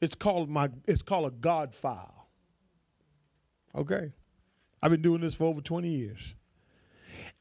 It's 0.00 0.14
called 0.14 0.48
my. 0.48 0.70
It's 0.86 1.02
called 1.02 1.26
a 1.26 1.30
God 1.30 1.74
file. 1.74 2.28
Okay, 3.74 4.12
I've 4.82 4.90
been 4.90 5.02
doing 5.02 5.20
this 5.20 5.34
for 5.34 5.44
over 5.44 5.60
20 5.60 5.88
years. 5.88 6.34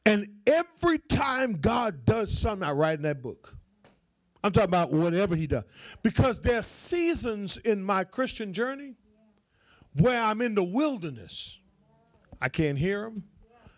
And 0.05 0.27
every 0.47 0.99
time 0.99 1.53
God 1.53 2.05
does 2.05 2.35
something, 2.35 2.67
I 2.67 2.71
write 2.71 2.95
in 2.95 3.03
that 3.03 3.21
book. 3.21 3.55
I'm 4.43 4.51
talking 4.51 4.69
about 4.69 4.91
whatever 4.91 5.35
He 5.35 5.47
does. 5.47 5.63
Because 6.01 6.41
there's 6.41 6.65
seasons 6.65 7.57
in 7.57 7.83
my 7.83 8.03
Christian 8.03 8.53
journey 8.53 8.95
where 9.97 10.21
I'm 10.21 10.41
in 10.41 10.55
the 10.55 10.63
wilderness. 10.63 11.59
I 12.41 12.49
can't 12.49 12.77
hear 12.77 13.05
Him, 13.05 13.23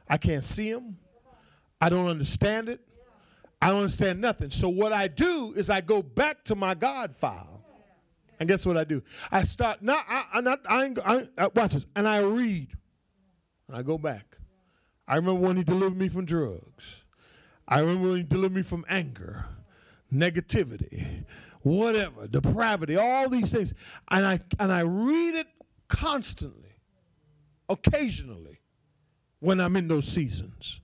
I 0.10 0.18
can't 0.18 0.44
see 0.44 0.70
Him, 0.70 0.98
I 1.80 1.90
don't 1.90 2.08
understand 2.08 2.70
it, 2.70 2.82
I 3.62 3.70
don't 3.70 3.80
understand 3.80 4.22
nothing. 4.22 4.50
So 4.50 4.70
what 4.70 4.92
I 4.92 5.08
do 5.08 5.54
is 5.56 5.70
I 5.70 5.82
go 5.82 6.02
back 6.02 6.44
to 6.46 6.56
my 6.56 6.74
God 6.74 7.14
file. 7.14 7.64
And 8.40 8.50
guess 8.50 8.66
what 8.66 8.76
I 8.76 8.84
do? 8.84 9.02
I 9.32 9.44
start 9.44 9.82
not 9.82 10.04
I, 10.10 10.24
I 10.34 10.42
not 10.42 10.60
I, 10.68 10.94
I, 11.06 11.28
I 11.38 11.48
watch 11.56 11.74
this 11.74 11.88
and 11.96 12.08
I 12.08 12.20
read. 12.20 12.68
And 13.68 13.78
I 13.78 13.82
go 13.82 13.98
back. 13.98 14.38
I 15.08 15.16
remember 15.16 15.42
when 15.42 15.58
he 15.58 15.64
delivered 15.64 15.98
me 15.98 16.10
from 16.10 16.26
drugs. 16.26 17.04
I 17.68 17.80
remember 17.80 18.10
when 18.10 18.18
he 18.18 18.24
delivered 18.24 18.56
me 18.56 18.62
from 18.62 18.86
anger, 18.90 19.46
negativity, 20.14 21.26
whatever, 21.62 22.28
depravity, 22.28 22.96
all 22.96 23.30
these 23.30 23.52
things. 23.52 23.74
And 24.10 24.26
I 24.26 24.40
and 24.60 24.72
I 24.72 24.82
read 24.82 25.36
it 25.36 25.48
constantly, 25.88 26.76
occasionally, 27.70 28.60
when 29.40 29.60
I'm 29.60 29.76
in 29.76 29.88
those 29.88 30.08
seasons. 30.08 30.82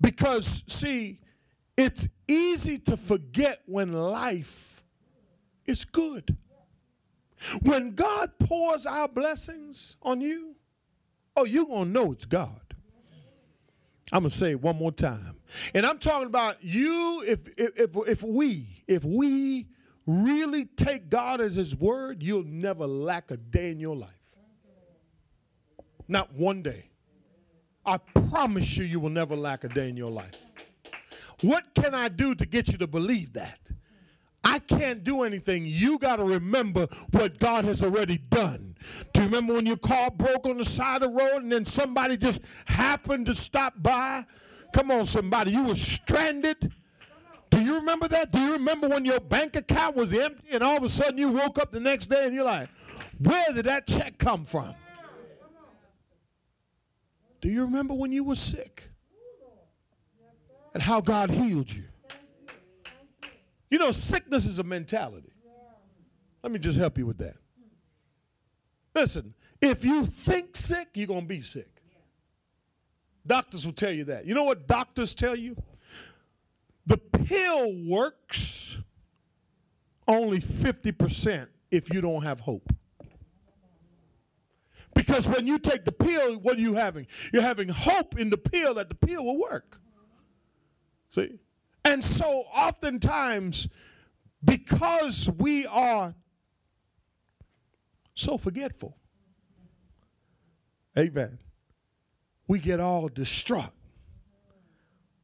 Because 0.00 0.64
see, 0.66 1.20
it's 1.76 2.08
easy 2.26 2.78
to 2.78 2.96
forget 2.96 3.60
when 3.66 3.92
life 3.92 4.82
is 5.66 5.84
good. 5.84 6.36
When 7.62 7.94
God 7.94 8.32
pours 8.38 8.86
our 8.86 9.08
blessings 9.08 9.96
on 10.02 10.20
you, 10.20 10.56
oh, 11.36 11.44
you're 11.44 11.66
going 11.66 11.86
to 11.86 11.90
know 11.90 12.12
it's 12.12 12.26
God. 12.26 12.69
I'm 14.12 14.24
to 14.24 14.30
say 14.30 14.52
it 14.52 14.60
one 14.60 14.76
more 14.76 14.92
time. 14.92 15.36
And 15.74 15.86
I'm 15.86 15.98
talking 15.98 16.26
about 16.26 16.62
you, 16.62 17.22
if, 17.26 17.40
if, 17.56 17.96
if 17.96 18.22
we, 18.22 18.82
if 18.86 19.04
we 19.04 19.66
really 20.06 20.64
take 20.64 21.08
God 21.08 21.40
as 21.40 21.54
his 21.54 21.76
word, 21.76 22.22
you'll 22.22 22.44
never 22.44 22.86
lack 22.86 23.30
a 23.30 23.36
day 23.36 23.70
in 23.70 23.78
your 23.78 23.96
life. 23.96 24.10
Not 26.08 26.32
one 26.32 26.62
day. 26.62 26.90
I 27.86 27.98
promise 27.98 28.76
you, 28.76 28.84
you 28.84 29.00
will 29.00 29.10
never 29.10 29.36
lack 29.36 29.64
a 29.64 29.68
day 29.68 29.88
in 29.88 29.96
your 29.96 30.10
life. 30.10 30.36
What 31.42 31.74
can 31.74 31.94
I 31.94 32.08
do 32.08 32.34
to 32.34 32.44
get 32.44 32.68
you 32.68 32.78
to 32.78 32.86
believe 32.86 33.32
that? 33.34 33.58
I 34.42 34.58
can't 34.60 35.04
do 35.04 35.22
anything. 35.22 35.64
You 35.66 35.98
got 35.98 36.16
to 36.16 36.24
remember 36.24 36.88
what 37.10 37.38
God 37.38 37.64
has 37.66 37.82
already 37.82 38.18
done. 38.30 38.74
Do 39.12 39.20
you 39.20 39.26
remember 39.26 39.54
when 39.54 39.66
your 39.66 39.76
car 39.76 40.10
broke 40.10 40.46
on 40.46 40.56
the 40.56 40.64
side 40.64 41.02
of 41.02 41.12
the 41.12 41.16
road 41.16 41.42
and 41.42 41.52
then 41.52 41.66
somebody 41.66 42.16
just 42.16 42.44
happened 42.64 43.26
to 43.26 43.34
stop 43.34 43.74
by? 43.76 44.24
Come 44.72 44.90
on, 44.90 45.04
somebody. 45.04 45.50
You 45.50 45.64
were 45.64 45.74
stranded. 45.74 46.72
Do 47.50 47.60
you 47.60 47.74
remember 47.74 48.08
that? 48.08 48.32
Do 48.32 48.38
you 48.38 48.52
remember 48.52 48.88
when 48.88 49.04
your 49.04 49.20
bank 49.20 49.56
account 49.56 49.96
was 49.96 50.12
empty 50.12 50.48
and 50.52 50.62
all 50.62 50.76
of 50.76 50.84
a 50.84 50.88
sudden 50.88 51.18
you 51.18 51.28
woke 51.28 51.58
up 51.58 51.72
the 51.72 51.80
next 51.80 52.06
day 52.06 52.24
and 52.24 52.34
you're 52.34 52.44
like, 52.44 52.68
where 53.18 53.52
did 53.52 53.66
that 53.66 53.86
check 53.86 54.16
come 54.18 54.44
from? 54.44 54.74
Do 57.40 57.48
you 57.48 57.64
remember 57.64 57.94
when 57.94 58.12
you 58.12 58.24
were 58.24 58.36
sick 58.36 58.90
and 60.72 60.82
how 60.82 61.00
God 61.00 61.30
healed 61.30 61.70
you? 61.72 61.84
You 63.70 63.78
know, 63.78 63.92
sickness 63.92 64.46
is 64.46 64.58
a 64.58 64.64
mentality. 64.64 65.32
Let 66.42 66.52
me 66.52 66.58
just 66.58 66.78
help 66.78 66.98
you 66.98 67.06
with 67.06 67.18
that. 67.18 67.36
Listen, 68.94 69.34
if 69.60 69.84
you 69.84 70.04
think 70.04 70.56
sick, 70.56 70.88
you're 70.94 71.06
going 71.06 71.22
to 71.22 71.26
be 71.26 71.40
sick. 71.40 71.68
Doctors 73.26 73.64
will 73.64 73.72
tell 73.72 73.92
you 73.92 74.04
that. 74.04 74.24
You 74.26 74.34
know 74.34 74.44
what 74.44 74.66
doctors 74.66 75.14
tell 75.14 75.36
you? 75.36 75.56
The 76.86 76.96
pill 76.96 77.74
works 77.86 78.82
only 80.08 80.40
50% 80.40 81.46
if 81.70 81.92
you 81.94 82.00
don't 82.00 82.22
have 82.22 82.40
hope. 82.40 82.72
Because 84.94 85.28
when 85.28 85.46
you 85.46 85.58
take 85.58 85.84
the 85.84 85.92
pill, 85.92 86.34
what 86.40 86.56
are 86.56 86.60
you 86.60 86.74
having? 86.74 87.06
You're 87.32 87.42
having 87.42 87.68
hope 87.68 88.18
in 88.18 88.30
the 88.30 88.38
pill 88.38 88.74
that 88.74 88.88
the 88.88 88.94
pill 88.94 89.24
will 89.24 89.38
work. 89.38 89.80
See? 91.10 91.38
And 91.84 92.04
so 92.04 92.44
oftentimes, 92.54 93.68
because 94.44 95.30
we 95.38 95.66
are 95.66 96.14
so 98.14 98.36
forgetful, 98.36 98.96
amen, 100.98 101.38
we 102.46 102.58
get 102.58 102.80
all 102.80 103.08
distraught 103.08 103.72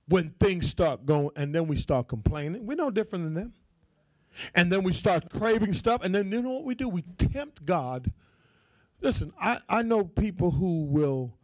when 0.08 0.30
things 0.40 0.68
start 0.68 1.04
going, 1.04 1.30
and 1.36 1.54
then 1.54 1.66
we 1.66 1.76
start 1.76 2.08
complaining. 2.08 2.64
We're 2.66 2.76
no 2.76 2.90
different 2.90 3.24
than 3.24 3.34
them. 3.34 3.52
And 4.54 4.70
then 4.70 4.82
we 4.82 4.92
start 4.92 5.30
craving 5.30 5.72
stuff, 5.72 6.04
and 6.04 6.14
then 6.14 6.30
you 6.30 6.42
know 6.42 6.52
what 6.52 6.64
we 6.64 6.74
do? 6.74 6.88
We 6.88 7.02
tempt 7.02 7.64
God. 7.64 8.12
Listen, 9.00 9.32
I, 9.40 9.58
I 9.68 9.82
know 9.82 10.04
people 10.04 10.50
who 10.50 10.84
will, 10.84 11.34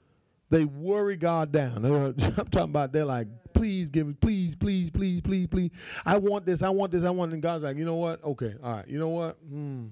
they 0.51 0.65
worry 0.65 1.17
God 1.17 1.53
down. 1.53 1.85
I'm 1.85 2.15
talking 2.15 2.63
about 2.63 2.93
they're 2.93 3.05
like, 3.05 3.29
please 3.55 3.91
give 3.91 4.09
it. 4.09 4.21
please, 4.21 4.57
please, 4.57 4.91
please, 4.91 5.21
please, 5.21 5.47
please. 5.47 5.71
I 6.05 6.17
want 6.19 6.47
this, 6.47 6.63
I 6.63 6.71
want 6.71 6.93
this, 6.93 7.05
I 7.05 7.11
want 7.11 7.33
it. 7.33 7.35
And 7.35 7.43
God's 7.43 7.65
like, 7.65 7.77
you 7.77 7.85
know 7.85 7.97
what? 7.97 8.23
Okay, 8.25 8.55
all 8.63 8.77
right. 8.77 8.89
You 8.89 8.99
know 8.99 9.09
what? 9.09 9.37
Hmm. 9.49 9.87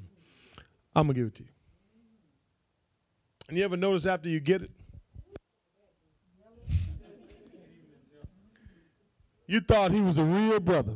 I'm 0.94 1.06
going 1.06 1.14
to 1.14 1.20
give 1.20 1.26
it 1.28 1.34
to 1.36 1.42
you. 1.44 1.48
And 3.48 3.58
you 3.58 3.64
ever 3.64 3.76
notice 3.76 4.06
after 4.06 4.28
you 4.28 4.40
get 4.40 4.62
it? 4.62 4.70
You 9.46 9.58
thought 9.58 9.90
he 9.90 10.00
was 10.00 10.16
a 10.16 10.24
real 10.24 10.60
brother. 10.60 10.94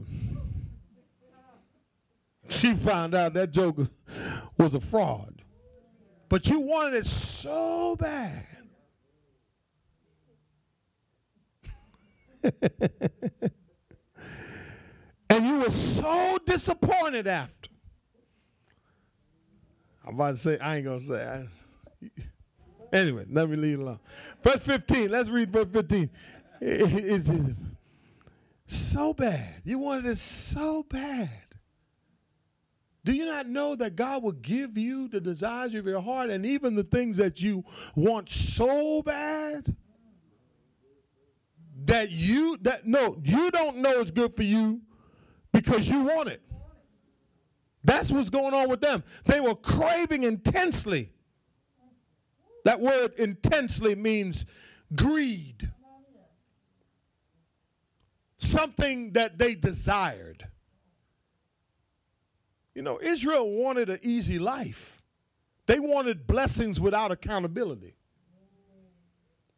She 2.49 2.75
found 2.75 3.15
out 3.15 3.35
that 3.35 3.51
joker 3.51 3.89
was 4.57 4.75
a 4.75 4.81
fraud. 4.81 5.43
But 6.29 6.49
you 6.49 6.61
wanted 6.61 6.95
it 6.99 7.07
so 7.07 7.97
bad. 7.99 8.47
and 15.31 15.47
you 15.47 15.61
were 15.61 15.71
so 15.71 16.39
disappointed 16.45 17.27
after. 17.27 17.71
I'm 20.07 20.15
about 20.15 20.33
to 20.33 20.37
say, 20.37 20.59
I 20.59 20.77
ain't 20.77 20.85
going 20.85 21.01
to 21.01 21.05
say. 21.05 21.25
I, 21.25 21.47
anyway, 22.97 23.25
let 23.31 23.49
me 23.49 23.57
leave 23.57 23.81
it 23.81 23.83
alone. 23.83 23.99
Verse 24.43 24.63
15, 24.65 25.11
let's 25.11 25.31
read 25.31 25.53
verse 25.53 25.69
15. 25.73 26.11
it's 26.61 27.31
so 28.67 29.15
bad. 29.15 29.63
You 29.65 29.79
wanted 29.79 30.07
it 30.07 30.19
so 30.19 30.85
bad. 30.89 31.31
Do 33.05 33.13
you 33.13 33.27
not 33.27 33.47
know 33.47 33.77
that 33.77 33.97
God 33.97 34.23
will 34.23 34.33
give 34.33 34.79
you 34.79 35.09
the 35.09 35.21
desires 35.21 35.75
of 35.75 35.87
your 35.87 36.01
heart 36.01 36.31
and 36.31 36.47
even 36.47 36.75
the 36.75 36.85
things 36.85 37.19
that 37.19 37.43
you 37.43 37.63
want 37.95 38.31
so 38.31 39.03
bad? 39.03 39.77
That 41.87 42.11
you 42.11 42.57
that 42.63 42.87
no 42.87 43.21
you 43.25 43.51
don't 43.51 43.79
know 43.79 44.01
it's 44.01 44.11
good 44.11 44.35
for 44.35 44.43
you 44.43 44.81
because 45.53 45.89
you 45.89 46.05
want 46.05 46.29
it 46.29 46.41
that's 47.83 48.11
what's 48.11 48.31
going 48.31 48.55
on 48.55 48.69
with 48.69 48.81
them 48.81 49.03
they 49.27 49.41
were 49.41 49.55
craving 49.55 50.23
intensely 50.23 51.11
that 52.65 52.81
word 52.81 53.13
intensely 53.19 53.95
means 53.95 54.47
greed, 54.95 55.71
something 58.39 59.13
that 59.13 59.39
they 59.39 59.55
desired. 59.55 60.47
You 62.75 62.83
know, 62.83 62.99
Israel 63.01 63.49
wanted 63.51 63.91
an 63.91 64.01
easy 64.03 64.39
life. 64.39 65.03
They 65.67 65.79
wanted 65.79 66.27
blessings 66.27 66.81
without 66.81 67.13
accountability. 67.13 67.95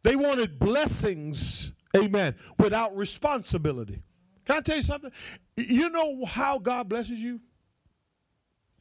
They 0.02 0.16
wanted 0.16 0.59
blessings, 0.59 1.72
amen, 1.96 2.35
without 2.59 2.96
responsibility. 2.96 4.02
Can 4.44 4.56
I 4.56 4.61
tell 4.61 4.76
you 4.76 4.82
something? 4.82 5.11
You 5.56 5.90
know 5.90 6.24
how 6.24 6.59
God 6.59 6.88
blesses 6.88 7.22
you? 7.22 7.40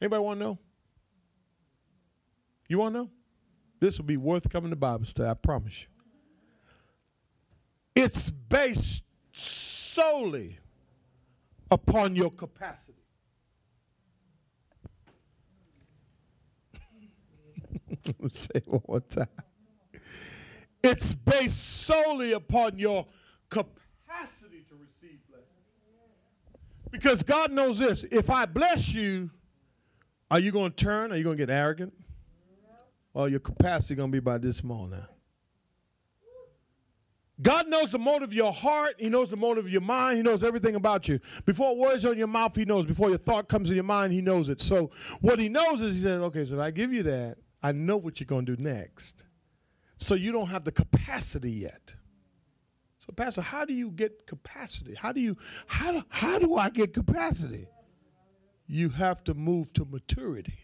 Anybody 0.00 0.22
want 0.22 0.40
to 0.40 0.44
know? 0.44 0.58
You 2.68 2.78
want 2.78 2.94
to 2.94 3.00
know? 3.00 3.10
This 3.80 3.98
will 3.98 4.06
be 4.06 4.16
worth 4.16 4.48
coming 4.48 4.70
to 4.70 4.76
Bible 4.76 5.04
study, 5.04 5.28
I 5.28 5.34
promise 5.34 5.82
you. 5.82 5.88
It's 8.02 8.30
based 8.30 9.04
solely 9.32 10.58
upon 11.70 12.14
your 12.14 12.30
capacity. 12.30 12.92
Say 18.28 18.50
it 18.56 18.68
one 18.68 18.82
more 18.86 19.00
time. 19.00 19.26
It's 20.86 21.14
based 21.14 21.84
solely 21.84 22.32
upon 22.32 22.78
your 22.78 23.06
capacity 23.50 24.64
to 24.68 24.74
receive 24.76 25.18
blessing. 25.28 25.46
Because 26.92 27.24
God 27.24 27.50
knows 27.50 27.78
this 27.78 28.04
if 28.04 28.30
I 28.30 28.46
bless 28.46 28.94
you, 28.94 29.30
are 30.30 30.38
you 30.38 30.52
going 30.52 30.70
to 30.70 30.76
turn? 30.76 31.12
Are 31.12 31.16
you 31.16 31.24
going 31.24 31.36
to 31.36 31.46
get 31.46 31.52
arrogant? 31.52 31.92
Or 33.14 33.28
your 33.28 33.40
capacity 33.40 33.96
going 33.96 34.10
to 34.10 34.12
be 34.12 34.20
by 34.20 34.38
this 34.38 34.58
small 34.58 34.86
now? 34.86 35.08
God 37.42 37.68
knows 37.68 37.90
the 37.90 37.98
motive 37.98 38.30
of 38.30 38.34
your 38.34 38.52
heart. 38.52 38.94
He 38.98 39.08
knows 39.08 39.30
the 39.30 39.36
motive 39.36 39.66
of 39.66 39.70
your 39.70 39.82
mind. 39.82 40.18
He 40.18 40.22
knows 40.22 40.44
everything 40.44 40.74
about 40.74 41.08
you. 41.08 41.18
Before 41.44 41.76
words 41.76 42.04
on 42.06 42.16
your 42.16 42.28
mouth, 42.28 42.54
he 42.54 42.64
knows. 42.64 42.86
Before 42.86 43.08
your 43.08 43.18
thought 43.18 43.48
comes 43.48 43.68
to 43.68 43.74
your 43.74 43.84
mind, 43.84 44.12
he 44.12 44.22
knows 44.22 44.48
it. 44.48 44.62
So 44.62 44.90
what 45.20 45.38
he 45.38 45.48
knows 45.48 45.80
is 45.80 45.96
he 45.96 46.02
says, 46.02 46.20
okay, 46.20 46.46
so 46.46 46.54
if 46.54 46.60
I 46.60 46.70
give 46.70 46.92
you 46.92 47.02
that, 47.02 47.38
I 47.62 47.72
know 47.72 47.96
what 47.96 48.20
you're 48.20 48.26
going 48.26 48.46
to 48.46 48.56
do 48.56 48.62
next. 48.62 49.25
So 49.98 50.14
you 50.14 50.32
don't 50.32 50.48
have 50.48 50.64
the 50.64 50.72
capacity 50.72 51.50
yet. 51.50 51.94
So, 52.98 53.12
Pastor, 53.12 53.40
how 53.40 53.64
do 53.64 53.72
you 53.72 53.90
get 53.90 54.26
capacity? 54.26 54.94
How 54.94 55.12
do 55.12 55.20
you 55.20 55.36
how 55.66 55.92
do, 55.92 56.02
how 56.08 56.38
do 56.38 56.56
I 56.56 56.70
get 56.70 56.92
capacity? 56.92 57.68
You 58.66 58.88
have 58.90 59.22
to 59.24 59.34
move 59.34 59.72
to 59.74 59.84
maturity. 59.84 60.58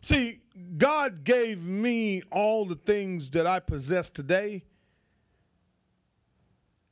See, 0.00 0.40
God 0.76 1.24
gave 1.24 1.64
me 1.64 2.22
all 2.30 2.66
the 2.66 2.74
things 2.74 3.30
that 3.30 3.46
I 3.46 3.60
possess 3.60 4.10
today 4.10 4.64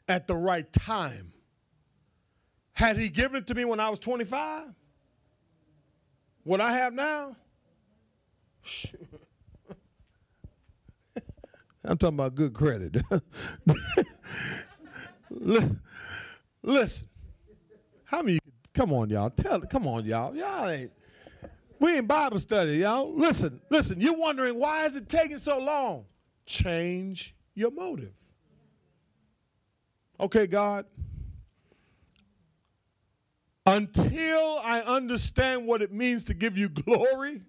at 0.09 0.27
the 0.27 0.35
right 0.35 0.73
time. 0.73 1.33
Had 2.73 2.97
He 2.97 3.09
given 3.09 3.43
it 3.43 3.47
to 3.49 3.55
me 3.55 3.65
when 3.65 3.81
I 3.81 3.91
was 3.91 3.99
25, 3.99 4.69
what 6.45 6.61
I 6.61 6.73
have 6.73 6.95
now, 6.95 7.37
I'm 11.85 11.99
talking 11.99 12.15
about 12.17 12.35
good 12.35 12.53
credit. 12.55 13.03
Listen, 16.63 17.09
how 18.05 18.23
many? 18.23 18.39
Come 18.75 18.93
on, 18.93 19.11
y'all. 19.11 19.31
Tell. 19.31 19.61
Come 19.63 19.87
on, 19.87 20.05
y'all. 20.05 20.37
Y'all 20.37 20.69
ain't. 20.69 20.93
We 21.81 21.99
in 21.99 22.07
Bible 22.07 22.39
study, 22.39 22.77
y'all. 22.79 23.13
Listen, 23.13 23.61
listen. 23.69 24.01
You're 24.01 24.17
wondering 24.17 24.59
why 24.59 24.85
is 24.85 24.95
it 24.95 25.09
taking 25.09 25.39
so 25.39 25.59
long? 25.59 26.05
Change 26.47 27.35
your 27.55 27.73
motive. 27.73 28.13
Okay, 30.21 30.47
God. 30.47 30.87
Until 33.67 34.61
I 34.65 34.83
understand 34.87 35.67
what 35.67 35.83
it 35.83 35.93
means 35.93 36.25
to 36.27 36.35
give 36.35 36.57
you 36.57 36.69
glory, 36.69 37.43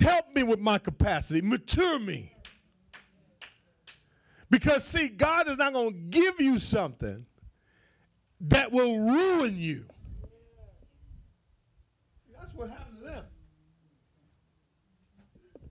Help 0.00 0.34
me 0.34 0.42
with 0.42 0.60
my 0.60 0.78
capacity. 0.78 1.40
Mature 1.42 1.98
me. 1.98 2.32
Because, 4.50 4.84
see, 4.84 5.08
God 5.08 5.48
is 5.48 5.58
not 5.58 5.72
going 5.72 5.90
to 5.90 5.96
give 5.96 6.40
you 6.40 6.58
something 6.58 7.26
that 8.42 8.72
will 8.72 8.98
ruin 8.98 9.58
you. 9.58 9.84
That's 12.38 12.54
what 12.54 12.70
happened 12.70 12.98
to 12.98 13.04
them. 13.04 13.24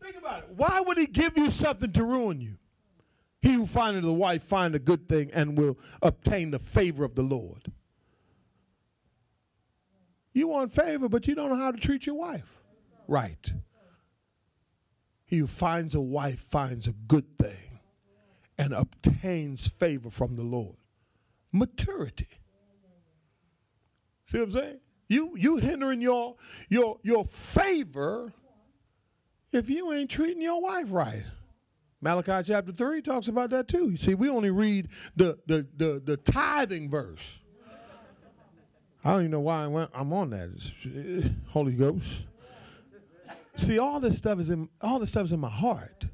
Think 0.02 0.18
about 0.18 0.44
it. 0.44 0.50
Why 0.56 0.84
would 0.86 0.98
He 0.98 1.08
give 1.08 1.38
you 1.38 1.50
something 1.50 1.92
to 1.92 2.04
ruin 2.04 2.42
you? 2.42 2.58
He 3.42 3.54
who 3.54 3.66
findeth 3.66 4.04
a 4.04 4.12
wife 4.12 4.44
find 4.44 4.76
a 4.76 4.80
good 4.80 5.08
thing 5.08 5.32
and 5.34 5.58
will 5.58 5.78
obtain 6.02 6.52
the 6.52 6.60
favor 6.60 7.04
of 7.04 7.16
the 7.16 7.24
Lord. 7.24 7.72
You 10.34 10.50
want 10.50 10.72
favor, 10.72 11.10
but 11.10 11.28
you 11.28 11.34
don't 11.34 11.50
know 11.50 11.56
how 11.56 11.72
to 11.72 11.80
treat 11.80 12.06
your 12.06 12.16
wife. 12.16 12.62
Right. 13.08 13.52
He 15.28 15.38
who 15.38 15.48
finds 15.48 15.94
a 15.94 16.02
wife 16.02 16.40
finds 16.40 16.88
a 16.88 16.94
good 16.94 17.38
thing 17.38 17.80
and 18.58 18.74
obtains 18.74 19.68
favor 19.68 20.10
from 20.10 20.36
the 20.36 20.42
Lord. 20.42 20.78
Maturity. 21.52 22.28
See 24.26 24.40
what 24.40 24.46
I'm 24.46 24.52
saying? 24.52 24.80
You 25.10 25.36
you 25.38 25.58
hindering 25.58 26.02
your 26.02 26.36
your 26.70 26.98
your 27.04 27.24
favor 27.26 28.34
if 29.52 29.70
you 29.70 29.94
ain't 29.94 30.10
treating 30.10 30.42
your 30.42 30.62
wife 30.62 30.88
right. 30.92 31.24
Malachi 32.02 32.52
chapter 32.52 32.72
3 32.72 33.02
talks 33.02 33.28
about 33.28 33.50
that 33.50 33.68
too. 33.68 33.90
You 33.90 33.98
see, 33.98 34.16
we 34.16 34.30
only 34.30 34.52
read 34.52 34.90
the 35.16 35.38
the 35.46 35.68
the, 35.76 36.02
the 36.04 36.18
tithing 36.18 36.90
verse. 36.90 37.40
I 39.04 39.12
don't 39.12 39.22
even 39.22 39.32
know 39.32 39.40
why 39.40 39.63
I 39.63 39.68
went, 39.68 39.90
I'm 39.94 40.12
on 40.12 40.32
that. 40.32 40.50
It's, 40.54 41.30
Holy 41.50 41.74
Ghost. 41.74 42.26
See, 43.58 43.80
all 43.80 44.00
this 44.00 44.17
stuff 44.17 44.39
is 44.39 44.50
in 44.50 44.70
all 44.82 45.00
this 45.00 45.10
stuff 45.10 45.26
is 45.26 45.32
in 45.32 45.39
my 45.39 45.50
heart. 45.50 46.08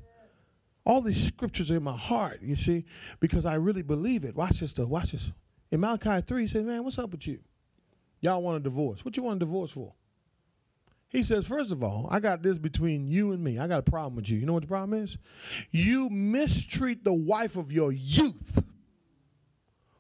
All 0.86 1.01
these 1.01 1.21
scriptures 1.21 1.71
are 1.71 1.77
in 1.77 1.84
my 1.84 1.95
heart, 1.95 2.41
you 2.41 2.56
see, 2.56 2.86
because 3.19 3.45
I 3.45 3.56
really 3.56 3.84
believe 3.84 4.25
it. 4.25 4.36
Watch 4.36 4.60
this 4.60 4.71
stuff. 4.71 4.89
Watch 4.89 5.12
this. 5.12 5.32
In 5.71 5.79
Malachi 5.79 6.21
3, 6.21 6.41
he 6.41 6.47
says, 6.47 6.63
Man, 6.63 6.84
what's 6.84 6.97
up 6.97 7.12
with 7.12 7.27
you? 7.27 7.39
Y'all 8.21 8.41
want 8.41 8.58
a 8.58 8.60
divorce. 8.60 9.03
What 9.03 9.15
you 9.17 9.23
want 9.23 9.38
a 9.38 9.39
divorce 9.39 9.71
for? 9.71 9.93
He 11.10 11.23
says, 11.23 11.45
First 11.45 11.71
of 11.71 11.84
all, 11.84 12.08
I 12.10 12.19
got 12.19 12.43
this 12.43 12.58
between 12.58 13.06
you 13.06 13.34
and 13.34 13.43
me. 13.43 13.60
I 13.60 13.67
got 13.67 13.79
a 13.79 13.91
problem 13.91 14.15
with 14.15 14.29
you. 14.29 14.39
You 14.39 14.45
know 14.45 14.53
what 14.53 14.63
the 14.63 14.67
problem 14.67 15.01
is? 15.01 15.17
You 15.71 16.10
mistreat 16.10 17.03
the 17.03 17.13
wife 17.13 17.56
of 17.56 17.71
your 17.71 17.91
youth 17.91 18.63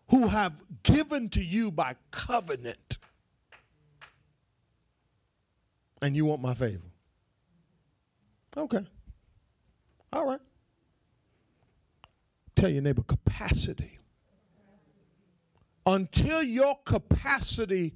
who 0.09 0.27
have 0.27 0.61
given 0.83 1.29
to 1.29 1.43
you 1.43 1.71
by 1.71 1.95
covenant. 2.11 2.97
And 6.01 6.15
you 6.15 6.25
want 6.25 6.41
my 6.41 6.53
favor. 6.53 6.92
Okay. 8.55 8.85
All 10.11 10.27
right. 10.27 10.39
Tell 12.55 12.69
your 12.69 12.83
neighbor 12.83 13.01
capacity. 13.01 13.99
Until 15.85 16.43
your 16.43 16.77
capacity 16.85 17.95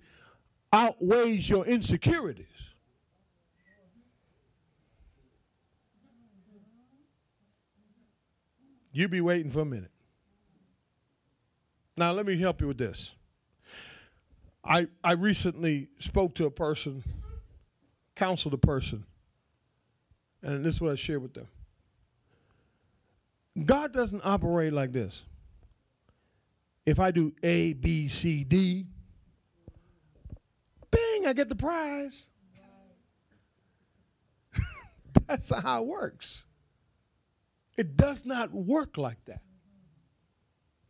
outweighs 0.73 1.49
your 1.49 1.65
insecurities. 1.65 2.73
You 8.91 9.07
be 9.07 9.21
waiting 9.21 9.51
for 9.51 9.61
a 9.61 9.65
minute. 9.65 9.91
Now, 11.95 12.11
let 12.11 12.25
me 12.25 12.37
help 12.37 12.61
you 12.61 12.67
with 12.67 12.77
this. 12.77 13.15
I, 14.65 14.87
I 15.03 15.13
recently 15.13 15.89
spoke 15.99 16.35
to 16.35 16.45
a 16.45 16.51
person, 16.51 17.03
counseled 18.15 18.53
a 18.53 18.57
person 18.57 19.05
and 20.41 20.63
this 20.63 20.75
is 20.75 20.81
what 20.81 20.91
I 20.91 20.95
share 20.95 21.19
with 21.19 21.33
them. 21.33 21.47
God 23.65 23.91
doesn't 23.91 24.21
operate 24.23 24.73
like 24.73 24.91
this. 24.91 25.25
If 26.85 26.99
I 26.99 27.11
do 27.11 27.33
A, 27.43 27.73
B, 27.73 28.07
C, 28.07 28.43
D, 28.43 28.85
bing, 30.89 31.25
I 31.25 31.33
get 31.33 31.49
the 31.49 31.55
prize. 31.55 32.29
That's 35.27 35.49
how 35.49 35.83
it 35.83 35.87
works. 35.87 36.45
It 37.77 37.97
does 37.97 38.25
not 38.25 38.53
work 38.53 38.97
like 38.97 39.23
that. 39.25 39.41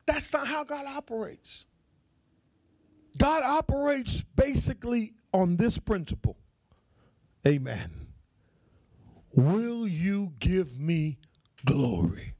That's 0.05 0.31
not 0.31 0.47
how 0.47 0.63
God 0.63 0.85
operates. 0.85 1.65
God 3.17 3.43
operates 3.43 4.21
basically 4.21 5.13
on 5.33 5.57
this 5.57 5.77
principle. 5.77 6.37
Amen. 7.45 8.06
Will 9.37 9.87
you 9.87 10.33
give 10.39 10.77
me 10.77 11.19
glory? 11.63 12.33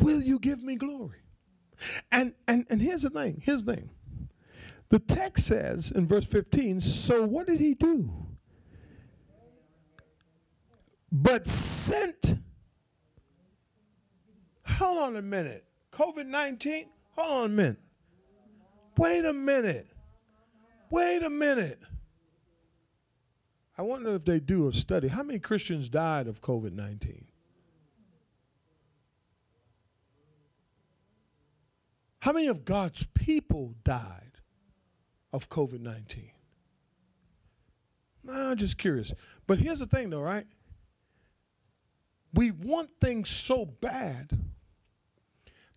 Will 0.00 0.20
you 0.20 0.38
give 0.38 0.62
me 0.62 0.76
glory? 0.76 1.22
And 2.12 2.34
and 2.46 2.66
and 2.68 2.82
here's 2.82 3.02
the 3.02 3.10
thing. 3.10 3.40
Here's 3.42 3.64
the 3.64 3.76
thing. 3.76 3.90
The 4.88 4.98
text 4.98 5.46
says 5.46 5.90
in 5.90 6.06
verse 6.06 6.26
15, 6.26 6.80
so 6.80 7.24
what 7.24 7.46
did 7.46 7.58
he 7.58 7.74
do? 7.74 8.26
but 11.22 11.46
sent. 11.46 12.36
Hold 14.66 14.98
on 14.98 15.16
a 15.16 15.22
minute. 15.22 15.64
COVID 15.92 16.26
19? 16.26 16.86
Hold 17.16 17.32
on 17.32 17.44
a 17.46 17.48
minute. 17.48 17.78
Wait 18.98 19.24
a 19.24 19.32
minute. 19.32 19.86
Wait 20.90 21.22
a 21.22 21.30
minute. 21.30 21.78
I 23.78 23.82
wonder 23.82 24.10
if 24.14 24.24
they 24.24 24.40
do 24.40 24.68
a 24.68 24.72
study. 24.72 25.08
How 25.08 25.22
many 25.22 25.38
Christians 25.38 25.88
died 25.88 26.26
of 26.28 26.40
COVID 26.40 26.72
19? 26.72 27.26
How 32.20 32.32
many 32.32 32.48
of 32.48 32.64
God's 32.64 33.06
people 33.06 33.74
died 33.84 34.32
of 35.32 35.50
COVID 35.50 35.80
19? 35.80 36.30
No, 38.24 38.32
I'm 38.32 38.56
just 38.56 38.78
curious. 38.78 39.12
But 39.46 39.58
here's 39.58 39.78
the 39.78 39.86
thing, 39.86 40.10
though, 40.10 40.22
right? 40.22 40.46
We 42.32 42.50
want 42.50 42.90
things 43.00 43.28
so 43.28 43.64
bad 43.66 44.32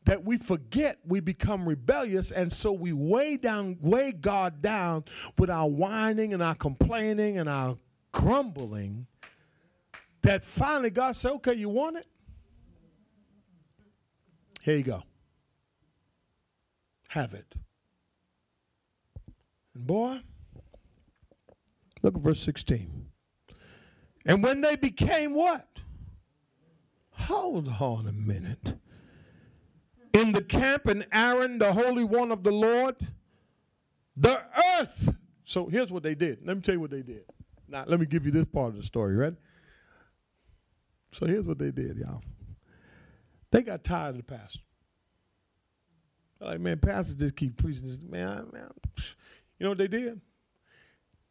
that 0.06 0.24
we 0.24 0.38
forget 0.38 0.98
we 1.06 1.20
become 1.20 1.68
rebellious 1.68 2.32
and 2.32 2.52
so 2.52 2.72
we 2.72 2.92
weigh 2.94 3.38
down 3.38 3.78
weigh 3.80 4.12
God 4.12 4.62
down 4.62 5.06
with 5.38 5.52
our 5.52 5.70
whining 5.70 6.34
and 6.34 6.42
our 6.42 6.56
complaining 6.56 7.38
and 7.38 7.48
our 7.48 7.78
grumbling 8.12 9.08
that 10.22 10.44
finally 10.44 10.90
God 10.90 11.16
said, 11.16 11.32
"Okay, 11.34 11.54
you 11.54 11.70
want 11.70 11.98
it? 11.98 12.08
Here 14.62 14.76
you 14.76 14.84
go. 14.84 15.04
Have 17.10 17.34
it." 17.34 17.56
And 19.74 19.88
boy, 19.88 20.22
look 22.02 22.16
at 22.16 22.22
verse 22.22 22.42
16. 22.42 23.10
And 24.26 24.44
when 24.44 24.62
they 24.62 24.76
became 24.76 25.34
what? 25.34 25.82
Hold 27.12 27.68
on 27.80 28.08
a 28.08 28.12
minute. 28.12 28.80
In 30.14 30.32
the 30.32 30.44
camp, 30.44 30.88
and 30.88 31.08
Aaron, 31.12 31.60
the 31.60 31.72
Holy 31.72 32.04
One 32.04 32.32
of 32.32 32.44
the 32.44 32.52
Lord, 32.52 32.96
the 34.16 34.44
earth. 34.80 35.16
So 35.44 35.68
here's 35.68 35.92
what 35.92 36.04
they 36.04 36.16
did. 36.16 36.46
Let 36.46 36.58
me 36.58 36.62
tell 36.62 36.76
you 36.76 36.82
what 36.82 36.92
they 36.92 37.02
did. 37.02 37.24
Now, 37.70 37.84
let 37.88 38.00
me 38.00 38.06
give 38.06 38.26
you 38.26 38.32
this 38.32 38.46
part 38.46 38.70
of 38.70 38.76
the 38.78 38.84
story, 38.84 39.16
right? 39.16 39.34
So 41.12 41.26
here's 41.26 41.48
what 41.48 41.60
they 41.60 41.72
did, 41.72 41.98
y'all. 41.98 42.22
They 43.52 43.64
got 43.64 43.84
tired 43.84 44.12
of 44.12 44.18
the 44.18 44.24
pastor. 44.24 44.62
like, 46.40 46.60
man, 46.60 46.80
pastor 46.80 47.16
just 47.18 47.36
keep 47.36 47.58
preaching 47.58 47.88
this. 47.88 48.02
Man, 48.02 48.50
man, 48.54 48.70
you 48.98 49.64
know 49.64 49.70
what 49.70 49.78
they 49.78 49.88
did? 49.88 50.22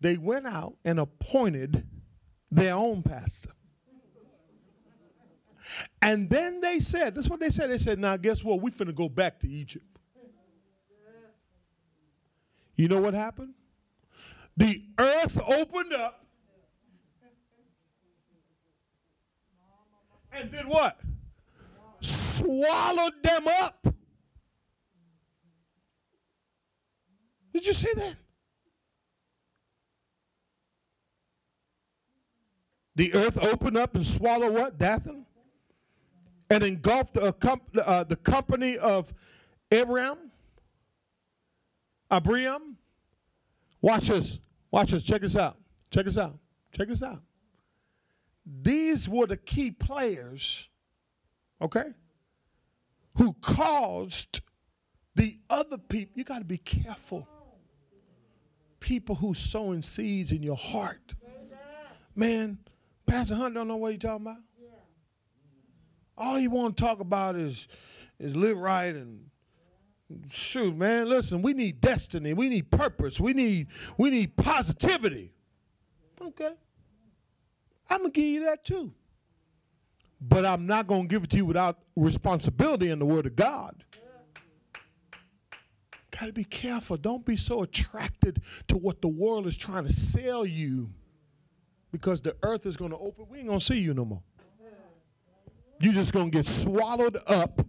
They 0.01 0.16
went 0.16 0.47
out 0.47 0.74
and 0.84 1.01
appointed 1.01 1.86
their 2.51 2.74
own 2.74 3.03
pastor. 3.03 3.51
And 6.01 6.30
then 6.30 6.61
they 6.61 6.78
said, 6.78 7.14
that's 7.14 7.28
what 7.28 7.41
they 7.41 7.51
said. 7.51 7.70
They 7.70 7.78
said, 7.78 7.99
now 7.99 8.16
guess 8.16 8.43
what? 8.43 8.61
We're 8.61 8.70
finna 8.70 8.95
go 8.95 9.09
back 9.09 9.39
to 9.41 9.49
Egypt. 9.49 9.84
You 12.74 12.89
know 12.89 13.01
what 13.01 13.12
happened? 13.12 13.55
The 14.57 14.82
earth 14.99 15.41
opened 15.49 15.93
up. 15.93 16.27
And 20.39 20.53
did 20.53 20.66
what? 20.66 20.97
Swallowed 22.01 23.22
them 23.24 23.49
up. 23.49 23.89
Did 27.53 27.66
you 27.66 27.72
see 27.72 27.93
that? 27.97 28.14
The 32.95 33.14
earth 33.14 33.45
opened 33.45 33.76
up 33.76 33.97
and 33.97 34.07
swallowed 34.07 34.53
what? 34.53 34.78
Dathan? 34.78 35.26
And 36.51 36.62
engulfed 36.62 37.14
the, 37.14 37.34
uh, 37.84 38.05
the 38.05 38.16
company 38.16 38.78
of 38.78 39.12
Abiram? 39.72 40.18
Abiram? 42.11 42.76
Watch 43.80 44.07
this. 44.07 44.39
Watch 44.70 44.93
this. 44.93 45.03
Check 45.03 45.22
this 45.22 45.36
out. 45.36 45.57
Check 45.91 46.05
this 46.05 46.18
out. 46.18 46.39
Check 46.72 46.89
this 46.89 47.03
out. 47.03 47.22
Were 49.09 49.26
the 49.26 49.36
key 49.36 49.70
players, 49.70 50.68
okay, 51.61 51.93
who 53.16 53.34
caused 53.41 54.41
the 55.14 55.39
other 55.51 55.78
people. 55.78 56.12
You 56.14 56.24
got 56.24 56.39
to 56.39 56.45
be 56.45 56.59
careful. 56.59 57.28
People 58.80 59.16
who 59.16 59.34
sowing 59.34 59.82
seeds 59.82 60.30
in 60.32 60.43
your 60.43 60.57
heart. 60.57 61.14
Man, 62.14 62.59
Pastor 63.07 63.34
Hunt 63.34 63.55
don't 63.55 63.68
know 63.68 63.76
what 63.76 63.93
he's 63.93 64.01
talking 64.01 64.26
about. 64.26 64.39
All 66.16 66.36
he 66.36 66.49
want 66.49 66.76
to 66.76 66.82
talk 66.82 67.01
about 67.01 67.36
is 67.36 67.68
is 68.18 68.34
live 68.34 68.59
right 68.59 68.95
and 68.95 69.28
shoot, 70.30 70.76
man. 70.76 71.09
Listen, 71.09 71.43
we 71.43 71.53
need 71.53 71.80
destiny. 71.80 72.34
We 72.34 72.49
need 72.49 72.70
purpose. 72.70 73.20
We 73.20 73.32
need 73.32 73.68
we 73.97 74.11
need 74.11 74.36
positivity. 74.36 75.32
Okay, 76.20 76.53
I'm 77.89 78.01
gonna 78.01 78.11
give 78.11 78.24
you 78.24 78.45
that 78.45 78.64
too. 78.64 78.93
But 80.20 80.45
I'm 80.45 80.66
not 80.66 80.86
gonna 80.86 81.07
give 81.07 81.24
it 81.24 81.30
to 81.30 81.36
you 81.36 81.47
without 81.47 81.78
responsibility 81.97 82.91
in 82.91 82.99
the 82.99 83.07
Word 83.07 83.26
of 83.26 83.36
God. 83.36 83.84
Got 86.18 86.26
to 86.26 86.32
be 86.32 86.45
careful. 86.45 86.97
Don't 86.97 87.24
be 87.24 87.36
so 87.36 87.62
attracted 87.62 88.43
to 88.66 88.76
what 88.76 89.01
the 89.01 89.09
world 89.09 89.47
is 89.47 89.57
trying 89.57 89.84
to 89.84 89.93
sell 89.93 90.45
you 90.45 90.89
because 91.93 92.20
the 92.20 92.36
earth 92.43 92.66
is 92.66 92.76
going 92.76 92.91
to 92.91 92.99
open. 92.99 93.26
We 93.30 93.39
ain't 93.39 93.47
going 93.47 93.61
to 93.61 93.64
see 93.64 93.78
you 93.78 93.95
no 93.95 94.05
more. 94.05 94.22
You're 95.80 95.93
just 95.93 96.12
going 96.12 96.30
to 96.30 96.36
get 96.36 96.47
swallowed 96.47 97.18
up. 97.28 97.61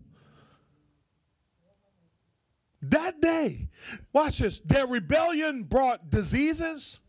That 2.82 3.22
day, 3.22 3.70
watch 4.14 4.40
this, 4.40 4.60
their 4.62 4.88
rebellion 4.88 5.64
brought 5.64 6.10
diseases, 6.10 7.02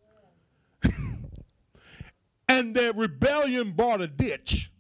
and 2.51 2.75
their 2.75 2.93
rebellion 2.93 3.71
brought 3.71 4.01
a 4.01 4.09
ditch. 4.09 4.73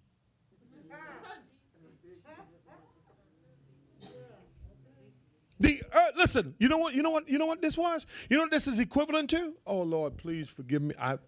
The 5.61 5.83
earth, 5.95 6.13
listen, 6.17 6.55
you 6.59 6.69
know 6.69 6.79
what? 6.79 6.95
You 6.95 7.03
know 7.03 7.11
what? 7.11 7.29
You 7.29 7.39
know 7.39 7.47
what 7.47 7.63
this 7.63 7.77
was? 7.77 8.07
You 8.29 8.39
know 8.39 8.45
what 8.45 8.51
this 8.51 8.67
is 8.67 8.79
equivalent 8.79 9.31
to? 9.31 9.55
Oh 9.67 9.83
Lord, 9.83 10.17
please 10.17 10.49
forgive 10.49 10.83
me. 10.83 10.95
I 10.99 11.19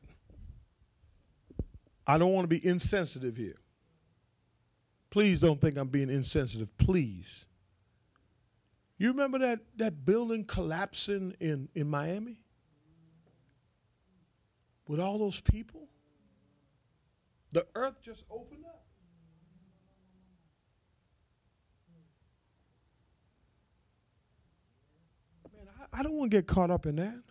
I 2.06 2.18
don't 2.18 2.32
want 2.32 2.44
to 2.44 2.48
be 2.48 2.66
insensitive 2.66 3.36
here. 3.36 3.60
Please 5.10 5.40
don't 5.40 5.60
think 5.60 5.76
I'm 5.76 5.88
being 5.88 6.10
insensitive. 6.10 6.76
Please. 6.78 7.44
You 8.96 9.08
remember 9.08 9.38
that, 9.40 9.60
that 9.76 10.04
building 10.04 10.44
collapsing 10.44 11.34
in, 11.38 11.68
in 11.74 11.90
Miami? 11.90 12.40
With 14.88 15.00
all 15.00 15.18
those 15.18 15.40
people? 15.40 15.88
The 17.52 17.66
earth 17.74 18.02
just 18.02 18.24
opened 18.30 18.64
up. 18.64 18.82
Man, 25.54 25.66
I, 25.78 26.00
I 26.00 26.02
don't 26.02 26.14
want 26.14 26.30
to 26.30 26.36
get 26.38 26.46
caught 26.46 26.70
up 26.70 26.86
in 26.86 26.96
that. 26.96 27.22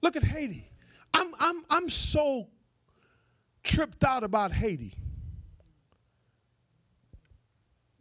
Look 0.00 0.16
at 0.16 0.24
Haiti. 0.24 0.70
I'm, 1.12 1.32
I'm, 1.38 1.64
I'm 1.68 1.88
so 1.90 2.48
tripped 3.62 4.04
out 4.04 4.24
about 4.24 4.52
Haiti. 4.52 4.94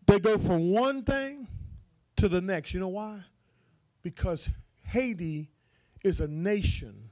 They 0.07 0.19
go 0.19 0.37
from 0.37 0.71
one 0.71 1.03
thing 1.03 1.47
to 2.15 2.29
the 2.29 2.41
next. 2.41 2.73
You 2.73 2.79
know 2.79 2.87
why? 2.87 3.21
Because 4.01 4.49
Haiti 4.83 5.51
is 6.03 6.21
a 6.21 6.27
nation. 6.27 7.09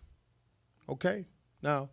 Okay? 0.90 1.26
Now, 1.62 1.90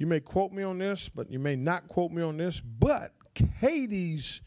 you 0.00 0.06
may 0.06 0.18
quote 0.18 0.50
me 0.50 0.62
on 0.62 0.78
this, 0.78 1.10
but 1.10 1.30
you 1.30 1.38
may 1.38 1.56
not 1.56 1.86
quote 1.86 2.10
me 2.10 2.22
on 2.22 2.38
this, 2.38 2.58
but 2.58 3.12
Haiti's 3.58 4.40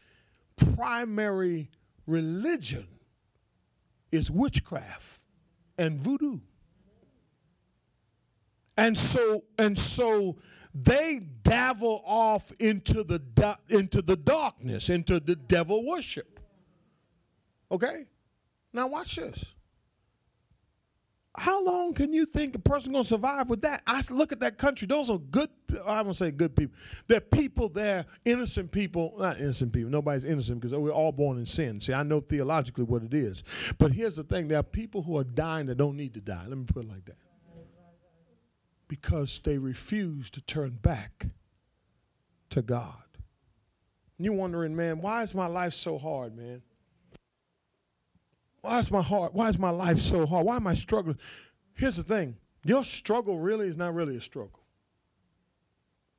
primary 0.76 1.70
religion 2.08 2.88
is 4.12 4.32
witchcraft 4.32 5.22
and 5.78 5.99
voodoo. 5.99 6.39
And 8.78 8.97
so 8.97 9.43
and 9.60 9.78
so 9.78 10.38
they 10.74 11.20
dabble 11.43 12.01
off 12.04 12.51
into 12.58 13.04
the 13.04 13.22
into 13.70 14.01
the 14.01 14.16
darkness, 14.16 14.89
into 14.89 15.20
the 15.20 15.36
devil 15.36 15.86
worship. 15.86 16.39
Okay? 17.72 18.08
Now 18.74 18.88
watch 18.88 19.18
this. 19.18 19.54
How 21.36 21.63
long 21.63 21.93
can 21.95 22.13
you 22.13 22.25
think 22.25 22.53
a 22.53 22.59
person 22.59 22.93
gonna 22.93 23.03
survive 23.03 23.49
with 23.49 23.63
that? 23.63 23.81
I 23.88 24.03
look 24.11 24.31
at 24.31 24.39
that 24.41 24.59
country. 24.59 24.88
Those 24.88 25.09
are 25.09 25.17
good. 25.17 25.49
I 25.86 26.01
won't 26.03 26.15
say 26.15 26.29
good 26.29 26.55
people. 26.55 26.77
They're 27.07 27.21
people. 27.21 27.69
They're 27.69 28.05
innocent 28.23 28.71
people. 28.71 29.15
Not 29.17 29.39
innocent 29.39 29.73
people. 29.73 29.89
Nobody's 29.89 30.25
innocent 30.25 30.61
because 30.61 30.77
we're 30.77 30.91
all 30.91 31.11
born 31.11 31.39
in 31.39 31.47
sin. 31.47 31.81
See, 31.81 31.93
I 31.93 32.03
know 32.03 32.19
theologically 32.19 32.84
what 32.84 33.01
it 33.01 33.15
is. 33.15 33.43
But 33.79 33.91
here's 33.91 34.15
the 34.15 34.23
thing: 34.23 34.47
there 34.47 34.59
are 34.59 34.63
people 34.63 35.01
who 35.01 35.17
are 35.17 35.23
dying 35.23 35.65
that 35.67 35.75
don't 35.75 35.97
need 35.97 36.13
to 36.13 36.21
die. 36.21 36.45
Let 36.47 36.57
me 36.57 36.65
put 36.65 36.86
it 36.86 36.89
like 36.89 37.05
that 37.05 37.17
because 38.88 39.39
they 39.39 39.57
refuse 39.57 40.29
to 40.29 40.41
turn 40.41 40.77
back 40.81 41.27
to 42.51 42.61
God. 42.61 42.93
And 44.17 44.25
you're 44.25 44.36
wondering, 44.36 44.75
man, 44.75 45.01
why 45.01 45.23
is 45.23 45.34
my 45.34 45.47
life 45.47 45.73
so 45.73 45.97
hard, 45.97 46.38
man? 46.38 46.61
Why 48.64 48.80
is 48.80 48.89
my 48.89 49.01
heart? 49.01 49.34
Why 49.34 49.49
is 49.49 49.59
my 49.59 49.70
life 49.70 49.99
so 49.99 50.26
hard? 50.26 50.45
Why 50.45 50.55
am 50.55 50.68
I 50.68 50.74
struggling? 50.74 51.18
Here's 51.74 51.97
the 51.97 52.03
thing: 52.03 52.38
your 52.64 52.86
struggle 52.86 53.38
really 53.38 53.68
is 53.68 53.76
not 53.76 53.93
really 53.93 54.16
a 54.16 54.22
struggle. 54.22 54.61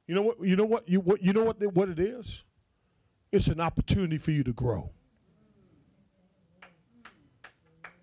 You 0.07 0.15
know 0.15 0.23
what? 0.23 0.41
You 0.43 0.55
know 0.55 0.67
what? 0.67 0.87
You 0.87 1.01
what? 1.01 1.23
You 1.23 1.33
know 1.33 1.43
what? 1.43 1.57
What 1.75 1.89
it 1.89 1.99
is? 1.99 2.45
It's 3.33 3.49
an 3.49 3.61
opportunity 3.61 4.19
for 4.19 4.31
you 4.31 4.45
to 4.45 4.53
grow. 4.53 4.91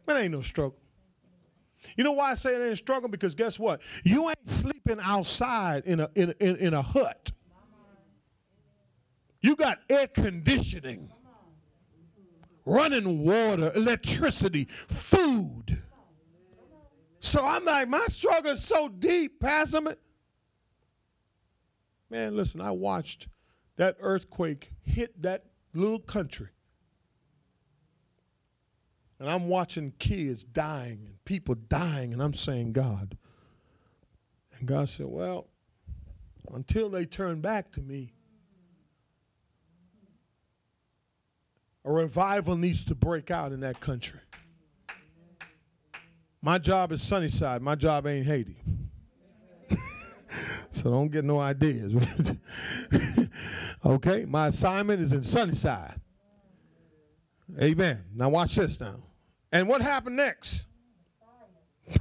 It 0.07 0.13
ain't 0.13 0.31
no 0.31 0.41
struggle. 0.41 0.79
You 1.95 2.03
know 2.03 2.13
why 2.13 2.31
I 2.31 2.33
say 2.33 2.55
it 2.55 2.63
ain't 2.63 2.73
a 2.73 2.75
struggle? 2.75 3.09
Because 3.09 3.35
guess 3.35 3.59
what? 3.59 3.79
You 4.03 4.27
ain't 4.27 4.49
sleeping 4.49 4.97
outside 5.03 5.83
in 5.85 5.99
a 5.99 6.09
in, 6.15 6.33
in, 6.39 6.55
in 6.55 6.73
a 6.73 6.81
hut. 6.81 7.31
You 9.41 9.55
got 9.55 9.77
air 9.87 10.07
conditioning, 10.07 11.11
running 12.65 13.23
water, 13.25 13.71
electricity, 13.75 14.65
food. 14.65 15.81
So 17.19 17.45
I'm 17.45 17.65
like, 17.65 17.87
my 17.87 18.05
struggle 18.07 18.51
is 18.51 18.63
so 18.63 18.89
deep, 18.89 19.39
Pastor. 19.39 19.95
Man, 22.09 22.35
listen, 22.35 22.61
I 22.61 22.71
watched 22.71 23.27
that 23.77 23.97
earthquake 23.99 24.71
hit 24.83 25.21
that 25.21 25.45
little 25.73 25.99
country. 25.99 26.49
And 29.19 29.29
I'm 29.29 29.47
watching 29.47 29.93
kids 29.99 30.43
dying 30.43 31.03
and 31.05 31.25
people 31.25 31.53
dying, 31.55 32.11
and 32.11 32.23
I'm 32.23 32.33
saying, 32.33 32.73
God. 32.73 33.17
And 34.57 34.67
God 34.67 34.89
said, 34.89 35.05
Well, 35.07 35.47
until 36.51 36.89
they 36.89 37.05
turn 37.05 37.39
back 37.39 37.71
to 37.73 37.81
me, 37.81 38.13
a 41.83 41.91
revival 41.91 42.55
needs 42.55 42.85
to 42.85 42.95
break 42.95 43.31
out 43.31 43.51
in 43.51 43.61
that 43.61 43.79
country. 43.79 44.19
My 46.41 46.57
job 46.57 46.91
is 46.91 47.01
Sunnyside, 47.01 47.61
my 47.61 47.75
job 47.75 48.07
ain't 48.07 48.25
Haiti. 48.25 48.57
so 50.71 50.89
don't 50.89 51.09
get 51.09 51.23
no 51.23 51.39
ideas. 51.39 51.95
okay, 53.85 54.25
my 54.25 54.47
assignment 54.47 55.01
is 55.01 55.13
in 55.13 55.23
Sunnyside. 55.23 55.99
Amen. 57.61 58.03
Now 58.15 58.29
watch 58.29 58.55
this 58.55 58.79
now. 58.79 59.03
And 59.51 59.67
what 59.67 59.81
happened 59.81 60.15
next? 60.15 60.65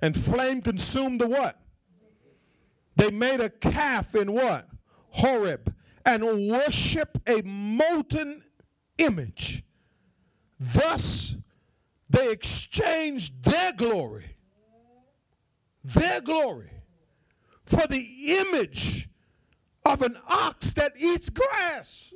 and 0.00 0.16
flame 0.16 0.62
consumed 0.62 1.20
the 1.20 1.26
what? 1.26 1.58
They 2.96 3.10
made 3.10 3.40
a 3.40 3.50
calf 3.50 4.14
in 4.14 4.32
what? 4.32 4.68
Horeb 5.10 5.74
and 6.08 6.48
worship 6.48 7.18
a 7.28 7.42
molten 7.42 8.42
image. 8.96 9.62
Thus, 10.58 11.36
they 12.08 12.32
exchanged 12.32 13.44
their 13.44 13.74
glory, 13.74 14.34
their 15.84 16.22
glory, 16.22 16.70
for 17.66 17.86
the 17.86 18.08
image 18.40 19.08
of 19.84 20.00
an 20.00 20.16
ox 20.28 20.72
that 20.72 20.92
eats 20.98 21.28
grass. 21.28 22.14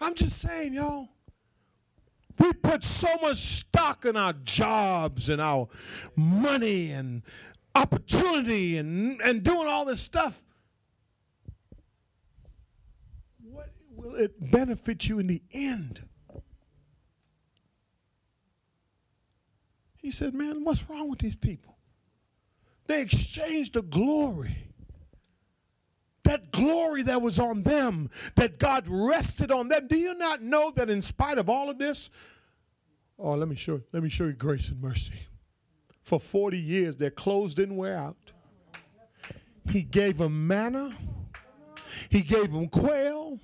I'm 0.00 0.14
just 0.14 0.40
saying, 0.40 0.72
y'all. 0.72 1.10
We 2.38 2.52
put 2.54 2.82
so 2.82 3.08
much 3.22 3.36
stock 3.36 4.06
in 4.06 4.16
our 4.16 4.32
jobs 4.32 5.28
and 5.28 5.40
our 5.40 5.68
money 6.16 6.90
and 6.90 7.22
opportunity 7.74 8.78
and, 8.78 9.20
and 9.20 9.42
doing 9.44 9.68
all 9.68 9.84
this 9.84 10.00
stuff. 10.00 10.42
What 13.42 13.70
will 14.04 14.16
it 14.16 14.50
benefit 14.52 15.08
you 15.08 15.18
in 15.18 15.26
the 15.26 15.42
end? 15.52 16.02
He 19.96 20.10
said, 20.10 20.34
Man, 20.34 20.64
what's 20.64 20.88
wrong 20.88 21.08
with 21.08 21.18
these 21.18 21.36
people? 21.36 21.76
They 22.86 23.00
exchanged 23.00 23.74
the 23.74 23.82
glory 23.82 24.64
that 26.24 26.50
glory 26.50 27.02
that 27.02 27.22
was 27.22 27.38
on 27.38 27.62
them, 27.62 28.10
that 28.34 28.58
God 28.58 28.86
rested 28.88 29.52
on 29.52 29.68
them. 29.68 29.86
Do 29.86 29.96
you 29.96 30.14
not 30.14 30.42
know 30.42 30.72
that 30.72 30.90
in 30.90 31.00
spite 31.00 31.38
of 31.38 31.48
all 31.48 31.70
of 31.70 31.78
this, 31.78 32.10
oh, 33.18 33.34
let 33.34 33.48
me 33.48 33.54
show 33.54 33.74
you, 33.74 33.84
let 33.92 34.02
me 34.02 34.08
show 34.08 34.24
you 34.24 34.32
grace 34.32 34.70
and 34.70 34.80
mercy. 34.80 35.14
For 36.02 36.18
40 36.18 36.58
years, 36.58 36.96
their 36.96 37.10
clothes 37.10 37.54
didn't 37.54 37.76
wear 37.76 37.96
out. 37.96 38.16
He 39.70 39.82
gave 39.82 40.18
them 40.18 40.46
manna. 40.46 40.94
He 42.10 42.20
gave 42.20 42.52
them 42.52 42.68
quail. 42.68 43.40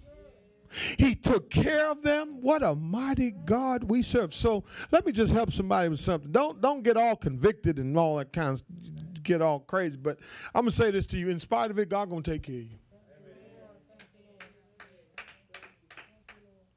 He 0.70 1.16
took 1.16 1.50
care 1.50 1.90
of 1.90 2.02
them. 2.02 2.40
What 2.40 2.62
a 2.62 2.74
mighty 2.74 3.32
God 3.32 3.84
we 3.84 4.02
serve. 4.02 4.32
So 4.32 4.64
let 4.92 5.04
me 5.04 5.10
just 5.10 5.32
help 5.32 5.52
somebody 5.52 5.88
with 5.88 6.00
something. 6.00 6.30
Don't 6.30 6.60
don't 6.60 6.82
get 6.82 6.96
all 6.96 7.16
convicted 7.16 7.78
and 7.78 7.96
all 7.96 8.16
that 8.16 8.32
kind 8.32 8.54
of 8.54 9.22
get 9.24 9.42
all 9.42 9.60
crazy. 9.60 9.96
But 9.96 10.18
I'm 10.54 10.62
gonna 10.62 10.70
say 10.70 10.92
this 10.92 11.06
to 11.08 11.16
you: 11.16 11.28
in 11.28 11.40
spite 11.40 11.70
of 11.72 11.78
it, 11.78 11.88
God 11.88 12.08
gonna 12.08 12.22
take 12.22 12.44
care 12.44 12.54
of 12.54 12.62
you. 12.62 12.78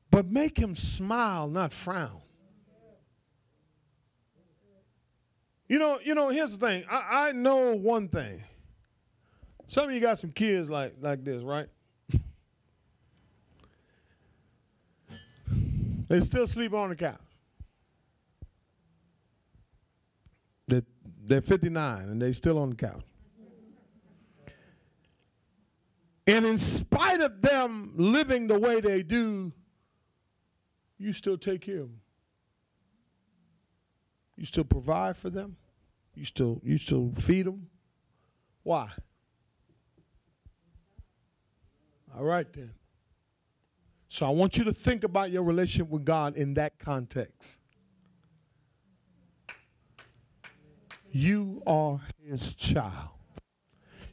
But 0.09 0.27
make 0.27 0.57
him 0.57 0.75
smile, 0.75 1.47
not 1.47 1.73
frown. 1.73 2.21
You 5.67 5.79
know, 5.79 5.99
you 6.03 6.13
know. 6.13 6.29
Here's 6.29 6.57
the 6.57 6.67
thing. 6.67 6.83
I, 6.89 7.29
I 7.29 7.31
know 7.31 7.75
one 7.75 8.09
thing. 8.09 8.43
Some 9.67 9.89
of 9.89 9.95
you 9.95 9.99
got 9.99 10.19
some 10.19 10.31
kids 10.31 10.69
like 10.69 10.95
like 10.99 11.23
this, 11.23 11.41
right? 11.41 11.67
They 16.13 16.19
still 16.19 16.45
sleep 16.45 16.75
on 16.75 16.89
the 16.89 16.95
couch. 16.95 17.17
They're 21.25 21.41
59 21.41 22.01
and 22.03 22.21
they 22.21 22.33
still 22.33 22.59
on 22.59 22.69
the 22.71 22.75
couch. 22.75 23.01
And 26.27 26.45
in 26.45 26.59
spite 26.59 27.19
of 27.21 27.41
them 27.41 27.93
living 27.95 28.45
the 28.45 28.59
way 28.59 28.79
they 28.79 29.01
do, 29.01 29.53
you 30.99 31.13
still 31.13 31.37
take 31.37 31.61
care 31.61 31.79
of 31.79 31.87
them. 31.87 32.01
You 34.37 34.45
still 34.45 34.65
provide 34.65 35.17
for 35.17 35.31
them. 35.31 35.55
You 36.13 36.25
still 36.25 36.61
you 36.63 36.77
still 36.77 37.11
feed 37.19 37.47
them. 37.47 37.69
Why? 38.61 38.91
All 42.15 42.23
right 42.23 42.51
then. 42.53 42.71
So 44.13 44.27
I 44.27 44.29
want 44.29 44.59
you 44.59 44.63
to 44.65 44.71
think 44.71 45.03
about 45.03 45.31
your 45.31 45.41
relationship 45.41 45.89
with 45.89 46.05
God 46.05 46.37
in 46.37 46.53
that 46.53 46.77
context. 46.77 47.59
You 51.09 51.63
are 51.65 51.99
his 52.23 52.53
child. 52.53 53.09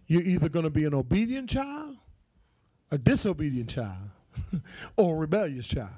You're 0.07 0.23
either 0.23 0.49
going 0.49 0.63
to 0.63 0.71
be 0.71 0.87
an 0.87 0.95
obedient 0.95 1.51
child, 1.51 1.99
a 2.91 2.97
disobedient 2.97 3.69
child, 3.69 4.09
or 4.97 5.17
a 5.17 5.19
rebellious 5.19 5.69
child. 5.69 5.91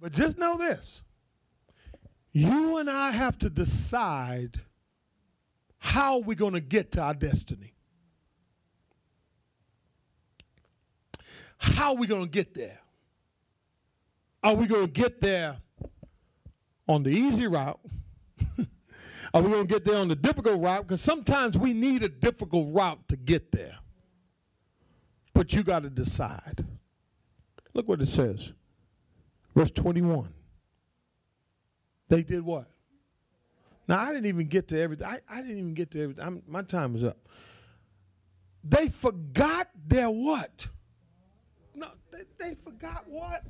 But 0.00 0.10
just 0.10 0.36
know 0.36 0.58
this 0.58 1.04
you 2.32 2.78
and 2.78 2.90
I 2.90 3.12
have 3.12 3.38
to 3.38 3.50
decide 3.50 4.60
how 5.78 6.18
we're 6.18 6.34
going 6.34 6.54
to 6.54 6.60
get 6.60 6.90
to 6.92 7.02
our 7.02 7.14
destiny. 7.14 7.72
How 11.62 11.90
are 11.90 11.96
we 11.96 12.08
going 12.08 12.24
to 12.24 12.30
get 12.30 12.54
there? 12.54 12.78
Are 14.42 14.54
we 14.54 14.66
going 14.66 14.86
to 14.86 14.92
get 14.92 15.20
there 15.20 15.56
on 16.88 17.04
the 17.04 17.10
easy 17.10 17.46
route? 17.46 17.78
Are 19.34 19.40
we 19.40 19.48
going 19.48 19.68
to 19.68 19.72
get 19.72 19.84
there 19.84 19.98
on 19.98 20.08
the 20.08 20.16
difficult 20.16 20.60
route? 20.60 20.82
Because 20.82 21.00
sometimes 21.00 21.56
we 21.56 21.72
need 21.72 22.02
a 22.02 22.08
difficult 22.08 22.74
route 22.74 23.06
to 23.08 23.16
get 23.16 23.52
there. 23.52 23.78
But 25.32 25.54
you 25.54 25.62
got 25.62 25.82
to 25.82 25.90
decide. 25.90 26.66
Look 27.74 27.88
what 27.88 28.02
it 28.02 28.08
says. 28.08 28.52
Verse 29.54 29.70
21. 29.70 30.28
They 32.08 32.24
did 32.24 32.42
what? 32.42 32.66
Now, 33.86 34.00
I 34.00 34.12
didn't 34.12 34.26
even 34.26 34.48
get 34.48 34.66
to 34.68 34.80
everything. 34.80 35.06
I, 35.06 35.18
I 35.30 35.42
didn't 35.42 35.58
even 35.58 35.74
get 35.74 35.92
to 35.92 36.02
everything. 36.02 36.42
my 36.48 36.62
time 36.62 36.96
is 36.96 37.04
up. 37.04 37.18
They 38.64 38.88
forgot 38.88 39.68
their 39.86 40.10
what? 40.10 40.66
They, 42.12 42.24
they 42.38 42.54
forgot 42.54 43.04
what? 43.08 43.42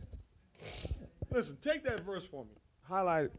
Listen, 1.31 1.57
take 1.61 1.85
that 1.85 2.01
verse 2.01 2.27
for 2.27 2.45
me. 2.45 2.53
Highlight 2.83 3.27
it 3.27 3.33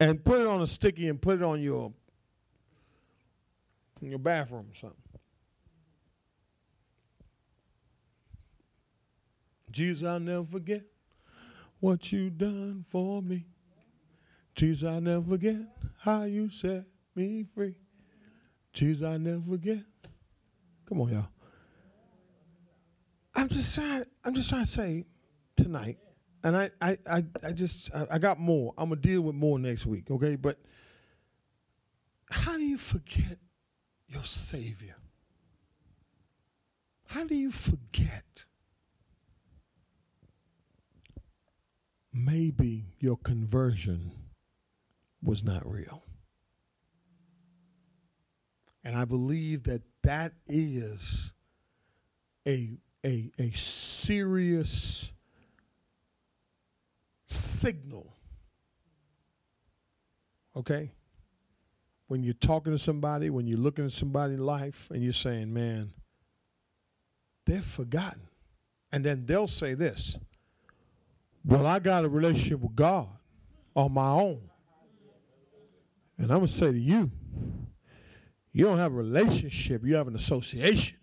and 0.00 0.22
put 0.22 0.40
it 0.40 0.46
on 0.46 0.60
a 0.60 0.66
sticky 0.66 1.08
and 1.08 1.20
put 1.20 1.36
it 1.36 1.42
on 1.42 1.60
your 1.60 1.92
in 4.02 4.10
your 4.10 4.18
bathroom 4.18 4.66
or 4.70 4.74
something. 4.74 4.98
Jesus, 9.70 10.06
I'll 10.06 10.20
never 10.20 10.44
forget 10.44 10.82
what 11.80 12.12
you 12.12 12.30
done 12.30 12.84
for 12.86 13.22
me. 13.22 13.46
Jesus, 14.54 14.88
I'll 14.88 15.00
never 15.00 15.22
forget 15.22 15.56
how 16.00 16.24
you 16.24 16.50
set 16.50 16.84
me 17.16 17.46
free. 17.54 17.74
Jesus, 18.72 19.06
I'll 19.06 19.18
never 19.18 19.40
forget. 19.40 19.82
Come 20.88 21.00
on, 21.00 21.12
y'all. 21.12 21.33
I'm 23.34 23.48
just 23.48 23.74
trying. 23.74 24.04
I'm 24.24 24.34
just 24.34 24.48
trying 24.48 24.64
to 24.64 24.70
say 24.70 25.04
tonight, 25.56 25.98
and 26.42 26.56
I, 26.56 26.70
I, 26.80 26.98
I, 27.10 27.24
I 27.42 27.52
just, 27.52 27.94
I, 27.94 28.06
I 28.12 28.18
got 28.18 28.38
more. 28.38 28.74
I'm 28.78 28.90
gonna 28.90 29.00
deal 29.00 29.22
with 29.22 29.34
more 29.34 29.58
next 29.58 29.86
week, 29.86 30.10
okay? 30.10 30.36
But 30.36 30.58
how 32.30 32.56
do 32.56 32.62
you 32.62 32.78
forget 32.78 33.38
your 34.08 34.24
Savior? 34.24 34.96
How 37.06 37.24
do 37.24 37.34
you 37.34 37.50
forget? 37.50 38.46
Maybe 42.12 42.94
your 43.00 43.16
conversion 43.16 44.12
was 45.22 45.42
not 45.42 45.68
real. 45.68 46.04
And 48.84 48.96
I 48.96 49.04
believe 49.04 49.64
that 49.64 49.82
that 50.02 50.32
is 50.46 51.32
a, 52.46 52.70
a, 53.04 53.30
a 53.38 53.50
serious 53.52 55.12
signal. 57.26 58.16
Okay? 60.56 60.92
When 62.06 62.22
you're 62.22 62.34
talking 62.34 62.72
to 62.72 62.78
somebody, 62.78 63.30
when 63.30 63.46
you're 63.46 63.58
looking 63.58 63.84
at 63.84 63.92
somebody's 63.92 64.38
life, 64.38 64.90
and 64.90 65.02
you're 65.02 65.12
saying, 65.12 65.52
man, 65.52 65.90
they're 67.46 67.62
forgotten. 67.62 68.20
And 68.92 69.04
then 69.04 69.26
they'll 69.26 69.48
say 69.48 69.74
this 69.74 70.18
Well, 71.44 71.66
I 71.66 71.78
got 71.80 72.04
a 72.04 72.08
relationship 72.08 72.60
with 72.60 72.76
God 72.76 73.08
on 73.74 73.92
my 73.92 74.10
own. 74.10 74.40
And 76.16 76.30
I'm 76.30 76.38
going 76.38 76.46
to 76.46 76.52
say 76.52 76.70
to 76.70 76.78
you, 76.78 77.10
you 78.52 78.64
don't 78.64 78.78
have 78.78 78.92
a 78.92 78.96
relationship, 78.96 79.84
you 79.84 79.96
have 79.96 80.06
an 80.06 80.14
association. 80.14 80.98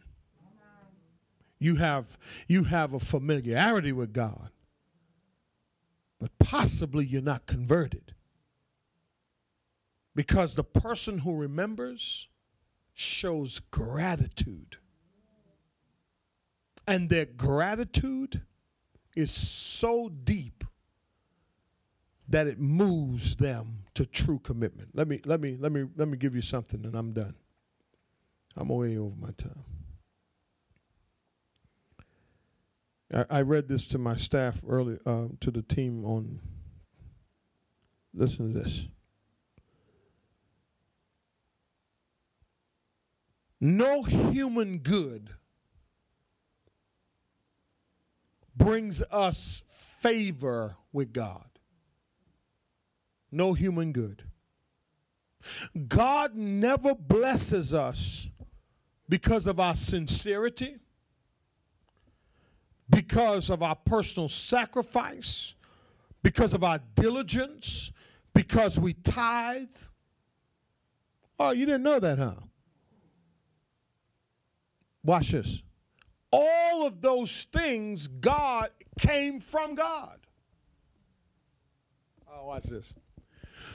You 1.62 1.76
have, 1.76 2.18
you 2.48 2.64
have 2.64 2.96
a 2.96 3.00
familiarity 3.00 3.92
with 3.92 4.14
God, 4.14 4.50
but 6.20 6.32
possibly 6.40 7.06
you're 7.06 7.22
not 7.22 7.46
converted. 7.46 8.16
Because 10.16 10.56
the 10.56 10.64
person 10.64 11.20
who 11.20 11.38
remembers 11.38 12.30
shows 12.96 13.60
gratitude. 13.60 14.78
And 16.88 17.12
their 17.12 17.26
gratitude 17.26 18.42
is 19.16 19.32
so 19.32 20.10
deep 20.10 20.64
that 22.28 22.48
it 22.48 22.60
moves 22.60 23.36
them 23.36 23.84
to 23.94 24.08
true 24.08 24.40
commitment. 24.40 24.90
Let 24.96 25.08
me 25.08 25.22
let 25.26 25.40
me 25.40 25.58
let 25.60 25.72
me 25.72 25.86
let 25.96 26.08
me 26.08 26.18
give 26.18 26.34
you 26.34 26.42
something 26.42 26.84
and 26.86 26.96
I'm 26.96 27.14
done. 27.14 27.36
I'm 28.58 28.70
way 28.70 28.98
over 28.98 29.16
my 29.16 29.32
time. 29.38 29.81
I, 33.30 33.42
read 33.42 33.68
this 33.68 33.88
to 33.90 33.98
my 33.98 34.16
staff 34.16 34.62
early 34.68 34.98
uh, 35.06 35.28
to 35.42 35.52
the 35.52 35.62
team 35.62 36.06
on 36.06 36.40
listen 38.14 38.54
to 38.54 38.60
this. 38.60 38.88
No 43.60 44.04
human 44.04 44.80
good 44.80 45.32
brings 48.56 49.04
us 49.12 49.64
favor 49.68 50.78
with 50.92 51.14
God. 51.14 51.48
No 53.32 53.54
human 53.54 53.92
good. 53.92 54.24
God 55.88 56.36
never 56.36 56.96
blesses 56.96 57.74
us 57.74 58.28
because 59.08 59.48
of 59.48 59.60
our 59.60 59.76
sincerity, 59.76 60.78
because 62.92 63.50
of 63.50 63.64
our 63.64 63.76
personal 63.76 64.30
sacrifice, 64.30 65.56
because 66.22 66.54
of 66.54 66.64
our 66.64 66.80
diligence, 66.96 67.92
because 68.34 68.80
we 68.80 68.94
tithe. 68.94 69.68
Oh, 71.40 71.52
you 71.52 71.66
didn't 71.66 71.84
know 71.84 72.00
that, 72.00 72.20
huh? 72.20 72.36
Watch 75.04 75.32
this. 75.32 75.64
All 76.32 76.86
of 76.86 77.02
those 77.02 77.46
things, 77.46 78.08
God 78.08 78.70
came 79.00 79.40
from 79.40 79.76
God. 79.76 80.20
Oh, 82.32 82.48
watch 82.48 82.64
this. 82.66 82.94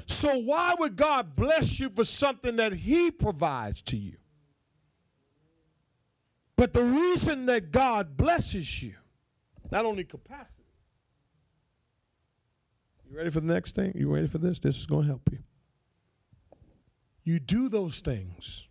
So, 0.06 0.38
why 0.38 0.74
would 0.78 0.94
God 0.94 1.34
bless 1.34 1.80
you 1.80 1.90
for 1.90 2.04
something 2.04 2.56
that 2.56 2.72
He 2.72 3.10
provides 3.10 3.82
to 3.82 3.96
you? 3.96 4.16
But 6.56 6.72
the 6.72 6.84
reason 6.84 7.46
that 7.46 7.70
God 7.70 8.16
blesses 8.16 8.82
you, 8.82 8.94
not 9.70 9.84
only 9.84 10.04
capacity. 10.04 10.64
You 13.08 13.16
ready 13.16 13.30
for 13.30 13.40
the 13.40 13.52
next 13.52 13.74
thing? 13.74 13.92
You 13.94 14.12
ready 14.12 14.26
for 14.26 14.38
this? 14.38 14.58
This 14.58 14.78
is 14.78 14.86
going 14.86 15.02
to 15.02 15.08
help 15.08 15.28
you. 15.30 15.38
You 17.24 17.40
do 17.40 17.68
those 17.68 18.00
things, 18.00 18.68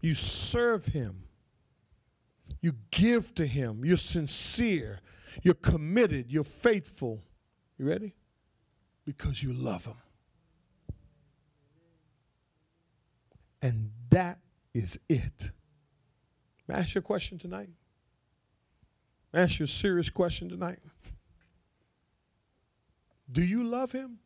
you 0.00 0.14
serve 0.14 0.86
Him 0.86 1.24
you 2.62 2.74
give 2.92 3.34
to 3.34 3.46
Him. 3.46 3.84
You're 3.84 3.96
sincere. 3.96 5.00
You're 5.42 5.54
committed. 5.54 6.30
You're 6.30 6.44
faithful. 6.44 7.24
You 7.76 7.88
ready? 7.88 8.14
Because 9.04 9.42
you 9.42 9.52
love 9.52 9.84
Him. 9.84 9.96
And 13.60 13.90
that 14.10 14.38
is 14.72 14.98
it. 15.08 15.50
May 16.68 16.76
I 16.76 16.78
ask 16.78 16.94
you 16.94 17.00
a 17.00 17.02
question 17.02 17.38
tonight? 17.38 17.68
Ask 19.34 19.58
you 19.58 19.64
a 19.64 19.66
serious 19.66 20.10
question 20.10 20.48
tonight? 20.48 20.78
Do 23.30 23.42
you 23.44 23.64
love 23.64 23.92
Him? 23.92 24.18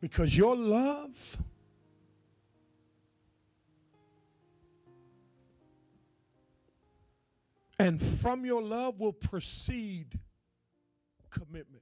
Because 0.00 0.36
your 0.36 0.56
love 0.56 1.36
And 7.80 7.98
from 7.98 8.44
your 8.44 8.60
love 8.60 9.00
will 9.00 9.14
proceed 9.14 10.08
commitment. 11.30 11.79